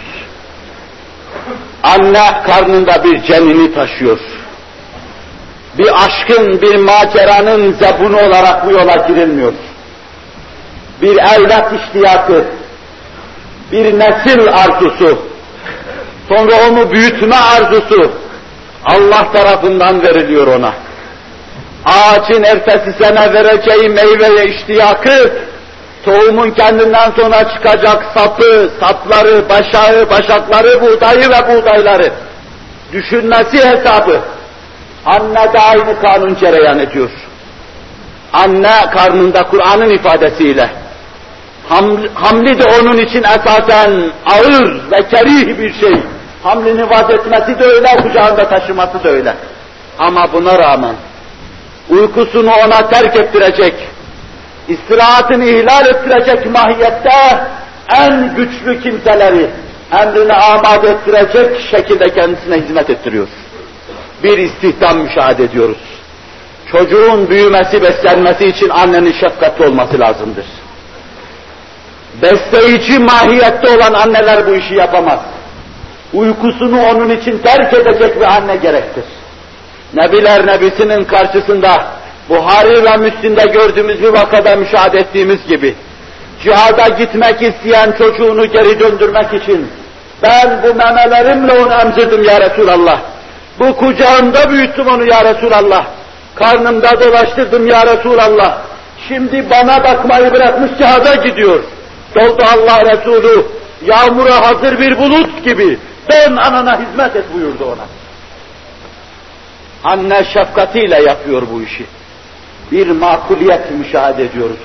[1.83, 4.19] Anne karnında bir cenini taşıyor.
[5.77, 9.53] Bir aşkın, bir maceranın zebunu olarak bu yola girilmiyor.
[11.01, 12.45] Bir evlat iştiyakı,
[13.71, 15.19] bir nesil arzusu,
[16.29, 18.11] sonra onu büyütme arzusu
[18.85, 20.73] Allah tarafından veriliyor ona.
[21.85, 25.31] Ağacın ertesi sene vereceği meyveye iştiyakı
[26.05, 32.11] tohumun kendinden sonra çıkacak sapı, sapları, başağı, başakları, buğdayı ve buğdayları
[32.93, 34.19] düşünmesi hesabı.
[35.05, 37.09] Anne de aynı kanun cereyan ediyor.
[38.33, 40.69] Anne karnında Kur'an'ın ifadesiyle.
[42.13, 45.93] Hamli de onun için esasen ağır ve kerih bir şey.
[46.43, 49.35] Hamlini vazetmesi de öyle, kucağında taşıması da öyle.
[49.99, 50.95] Ama buna rağmen
[51.89, 53.73] uykusunu ona terk ettirecek,
[54.67, 57.39] istirahatını ihlal ettirecek mahiyette
[57.97, 59.49] en güçlü kimseleri
[60.01, 63.27] emrine amade ettirecek şekilde kendisine hizmet ettiriyor.
[64.23, 65.77] Bir istihdam müşahede ediyoruz.
[66.71, 70.45] Çocuğun büyümesi, beslenmesi için annenin şefkatli olması lazımdır.
[72.21, 75.19] Besleyici mahiyette olan anneler bu işi yapamaz.
[76.13, 79.03] Uykusunu onun için terk edecek bir anne gerektir.
[79.93, 81.87] Nebiler Nebisi'nin karşısında
[82.29, 85.75] Buhari ve Müslim'de gördüğümüz bir vakada müşahede ettiğimiz gibi,
[86.43, 89.67] cihada gitmek isteyen çocuğunu geri döndürmek için,
[90.23, 92.99] ben bu memelerimle onu emzirdim ya Resulallah,
[93.59, 95.85] bu kucağımda büyüttüm onu ya Resulallah,
[96.35, 98.57] karnımda dolaştırdım ya Resulallah,
[99.07, 101.63] şimdi bana bakmayı bırakmış cihada gidiyor.
[102.15, 103.45] Doldu Allah Resulü,
[103.85, 105.79] yağmura hazır bir bulut gibi,
[106.11, 107.85] dön anana hizmet et buyurdu ona.
[109.83, 111.85] Anne şefkatiyle yapıyor bu işi
[112.73, 114.57] bir makuliyet müşahede ediyoruz.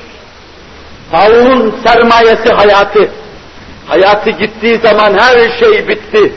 [1.11, 3.11] Tavuğun sermayesi hayatı.
[3.87, 6.33] Hayatı gittiği zaman her şey bitti.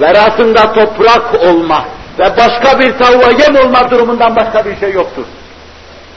[0.00, 1.84] Verasında toprak olma
[2.18, 5.24] ve başka bir tavuğa yem olma durumundan başka bir şey yoktur.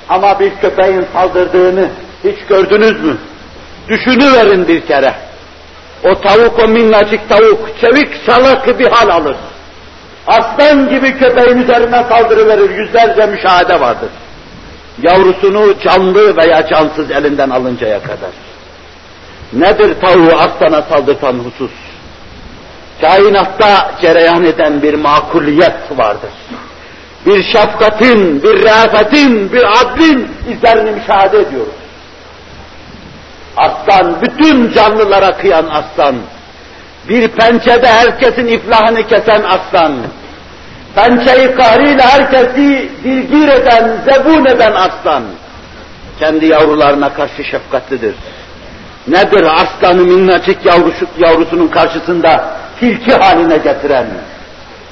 [0.10, 1.90] Ama bir köpeğin saldırdığını
[2.24, 3.18] hiç gördünüz mü?
[3.90, 5.14] Düşünüverin bir kere.
[6.04, 9.36] O tavuk, o minnacık tavuk, çevik çalak bir hal alır.
[10.28, 14.10] Aslan gibi köpeğin üzerine saldırıverir, yüzlerce müşahede vardır
[15.02, 18.32] yavrusunu canlı veya cansız elinden alıncaya kadar.
[19.54, 21.72] Nedir tavuğu aslana saldırtan husus?
[23.02, 26.30] Kainatta cereyan eden bir makuliyet vardır.
[27.26, 31.74] Bir şefkatin, bir reafetin, bir adlin izlerini müşahede ediyoruz.
[33.58, 36.16] Aslan, bütün canlılara kıyan aslan,
[37.10, 39.96] bir pençede herkesin iflahını kesen aslan,
[40.98, 45.24] pençeyi kahrıyla herkesi dilgir eden, zebun eden aslan,
[46.20, 48.16] kendi yavrularına karşı şefkatlidir.
[49.08, 54.08] Nedir aslanı minnacık yavrusu, yavrusunun karşısında tilki haline getiren,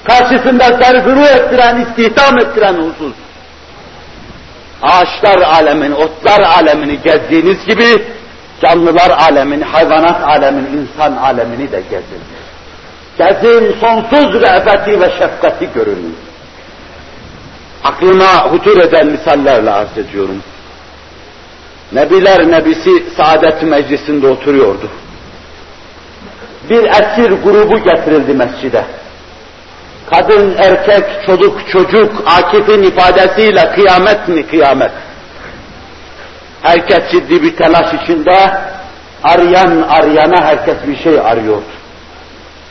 [0.03, 3.13] karşısında serguru ettiren, istihdam ettiren husus?
[4.81, 8.05] Ağaçlar alemini, otlar alemini gezdiğiniz gibi,
[8.61, 12.34] canlılar alemini, hayvanat alemini, insan alemini de gezin.
[13.17, 16.15] Gezin sonsuz rehbeti ve şefkati görün.
[17.83, 20.43] Aklıma hutur eden misallerle arz ediyorum.
[21.91, 24.89] Nebiler Nebisi Saadet Meclisi'nde oturuyordu.
[26.69, 28.85] Bir esir grubu getirildi mescide.
[30.09, 34.91] Kadın, erkek, çocuk, çocuk, Akif'in ifadesiyle kıyamet mi kıyamet?
[36.61, 38.51] Herkes ciddi bir telaş içinde,
[39.23, 41.61] arayan arayana herkes bir şey arıyor.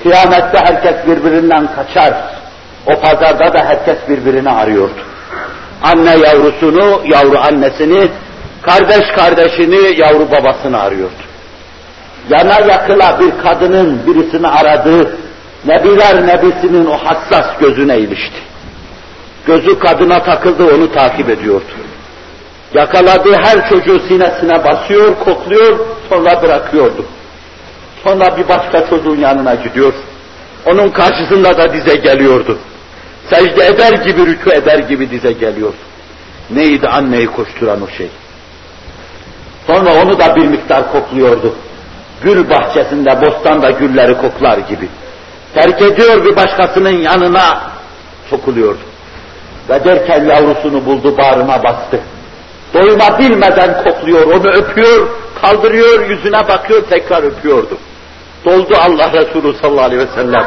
[0.05, 2.15] Kıyamette herkes birbirinden kaçar.
[2.87, 5.01] O pazarda da herkes birbirini arıyordu.
[5.83, 8.09] Anne yavrusunu, yavru annesini,
[8.63, 11.23] kardeş kardeşini, yavru babasını arıyordu.
[12.31, 15.17] Yana yakıla bir kadının birisini aradığı,
[15.67, 18.41] Nebiler Nebisi'nin o hassas gözüne ilişti.
[19.47, 21.73] Gözü kadına takıldı, onu takip ediyordu.
[22.75, 25.79] Yakaladığı her çocuğu sinesine basıyor, kokluyor,
[26.09, 27.05] sonra bırakıyordu.
[28.05, 29.93] Sonra bir başka çocuğun yanına gidiyor.
[30.67, 32.59] Onun karşısında da dize geliyordu.
[33.31, 35.77] Secde eder gibi, rükû eder gibi dize geliyordu.
[36.51, 38.11] Neydi anneyi koşturan o şey?
[39.67, 41.55] Sonra onu da bir miktar kokluyordu.
[42.23, 44.89] Gül bahçesinde, bostanda gülleri koklar gibi.
[45.55, 47.71] Terk ediyor bir başkasının yanına
[48.31, 48.81] sokuluyordu.
[49.69, 52.01] Ve derken yavrusunu buldu, bağrına bastı.
[52.75, 55.09] Doyma bilmeden kokluyor, onu öpüyor,
[55.41, 57.79] kaldırıyor, yüzüne bakıyor, tekrar öpüyordu.
[58.45, 60.47] Doldu Allah Resulü sallallahu aleyhi ve sellem.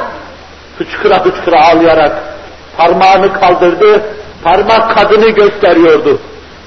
[0.77, 2.23] Hıçkıra hıçkıra ağlayarak
[2.77, 4.01] parmağını kaldırdı,
[4.43, 6.19] parmak kadını gösteriyordu.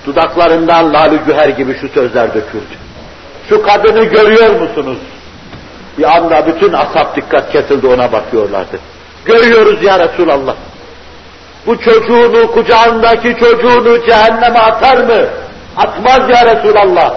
[0.06, 2.74] Dudaklarından lalü güher gibi şu sözler döküldü.
[3.48, 4.98] Şu kadını görüyor musunuz?
[5.98, 8.78] Bir anda bütün asap dikkat kesildi ona bakıyorlardı.
[9.24, 10.54] Görüyoruz ya Resulallah.
[11.66, 15.26] Bu çocuğunu, kucağındaki çocuğunu cehenneme atar mı?
[15.76, 17.14] Atmaz ya Resulallah.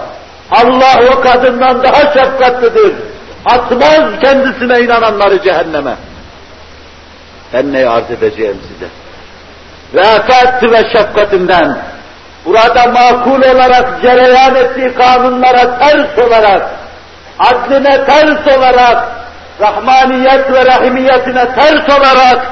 [0.50, 2.92] Allah o kadından daha şefkatlidir.
[3.45, 5.95] Atmaz kendisine inananları cehenneme.
[7.53, 8.89] Ben ne arz edeceğim size?
[9.93, 11.77] Refet ve şefkatinden,
[12.45, 16.69] burada makul olarak cereyan ettiği kanunlara ters olarak,
[17.39, 19.07] adline ters olarak,
[19.61, 22.47] rahmaniyet ve rahimiyetine ters olarak,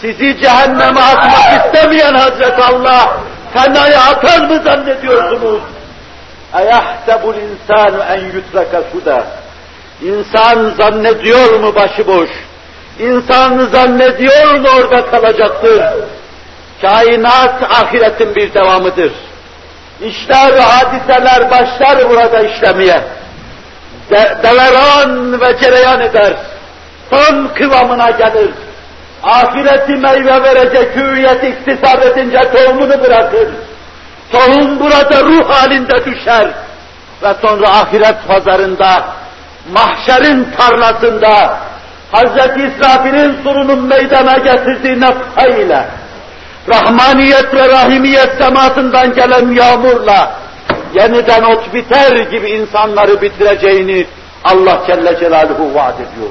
[0.00, 3.16] sizi cehenneme atmak istemeyen Hazreti Allah,
[3.54, 5.60] fenaya atar mı zannediyorsunuz?
[6.54, 9.20] اَيَحْتَبُ الْاِنْسَانُ اَنْ يُتْرَكَ سُدَى
[10.01, 12.29] İnsan zannediyor mu başıboş?
[12.99, 15.83] İnsan zannediyor mu orada kalacaktır?
[16.81, 19.11] Kainat ahiretin bir devamıdır.
[20.01, 23.01] İşler hadiseler başlar burada işlemeye.
[24.11, 26.33] De deveran ve cereyan eder.
[27.09, 28.51] Son kıvamına gelir.
[29.23, 33.47] Ahireti meyve verecek hüviyet iktisap edince tohumunu bırakır.
[34.31, 36.47] Tohum burada ruh halinde düşer.
[37.23, 39.05] Ve sonra ahiret pazarında,
[39.73, 41.57] mahşerin tarlasında,
[42.13, 42.35] Hz.
[42.35, 45.85] İsrafil'in surunun meydana getirdiği nefhayla,
[46.69, 50.31] rahmaniyet ve rahimiyet semasından gelen yağmurla,
[50.93, 54.05] yeniden ot biter gibi insanları bitireceğini
[54.43, 56.29] Allah Celle Celaluhu vaat ediyor.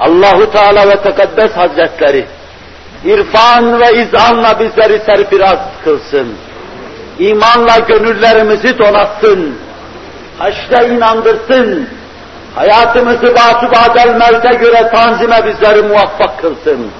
[0.00, 2.26] Allahu Teala ve Tekaddes Hazretleri
[3.04, 6.34] irfan ve izanla bizleri serfiraz kılsın.
[7.18, 9.65] İmanla gönüllerimizi donatsın.
[10.38, 11.88] Haşte inandırsın.
[12.54, 16.90] Hayatımızı batı mevte göre tanzime bizleri muvaffak kılsın.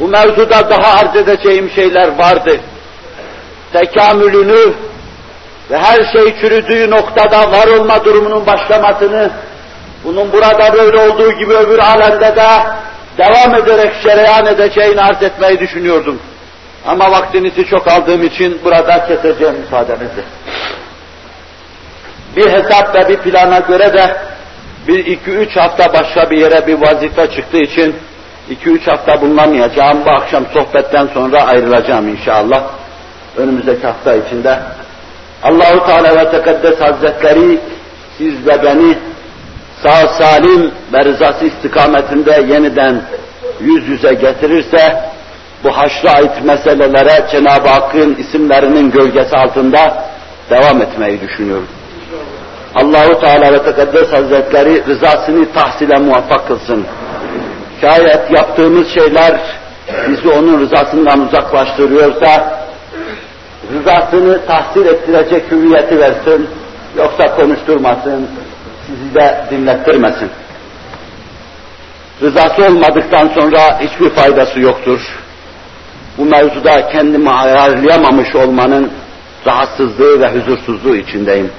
[0.00, 2.60] Bu mevzuda daha arz edeceğim şeyler vardı.
[3.72, 4.74] Tekamülünü
[5.70, 9.30] ve her şey çürüdüğü noktada var olma durumunun başlamasını,
[10.04, 12.48] bunun burada böyle olduğu gibi öbür alemde de
[13.18, 16.18] devam ederek şereyan edeceğini arz etmeyi düşünüyordum.
[16.86, 20.22] Ama vaktinizi çok aldığım için burada keseceğim müsaadenizle.
[22.36, 24.16] Bir hesap ve bir plana göre de
[24.88, 27.96] bir iki üç hafta başka bir yere bir vazife çıktığı için
[28.50, 30.04] iki üç hafta bulunamayacağım.
[30.06, 32.62] Bu akşam sohbetten sonra ayrılacağım inşallah.
[33.36, 34.58] Önümüzdeki hafta içinde.
[35.42, 37.60] Allahu Teala ve Tekaddes Hazretleri
[38.18, 38.98] siz ve beni
[39.82, 43.02] sağ salim ve rızası istikametinde yeniden
[43.60, 45.02] yüz yüze getirirse
[45.64, 50.04] bu haşra ait meselelere Cenab-ı Hakk'ın isimlerinin gölgesi altında
[50.50, 51.68] devam etmeyi düşünüyorum.
[52.74, 56.86] Allahu Teala ve Tekaddes Hazretleri rızasını tahsile muvaffak kılsın.
[57.80, 59.40] Şayet yaptığımız şeyler
[60.08, 62.58] bizi onun rızasından uzaklaştırıyorsa
[63.72, 66.48] rızasını tahsil ettirecek hüviyeti versin,
[66.96, 68.28] yoksa konuşturmasın,
[68.86, 70.30] sizi de dinlettirmesin.
[72.22, 75.00] Rızası olmadıktan sonra hiçbir faydası yoktur.
[76.18, 78.90] Bu mevzuda kendimi ayarlayamamış olmanın
[79.46, 81.50] rahatsızlığı ve huzursuzluğu içindeyim.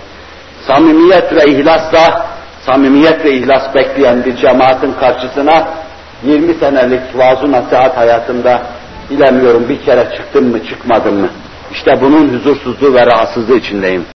[0.67, 2.25] Samimiyet ve ihlasla
[2.65, 5.67] samimiyet ve ihlas bekleyen bir cemaatin karşısına
[6.23, 8.61] 20 senelik vaaz nasihat hayatında
[9.09, 11.29] bilemiyorum bir kere çıktım mı çıkmadım mı.
[11.71, 14.05] İşte bunun huzursuzluğu ve rahatsızlığı içindeyim.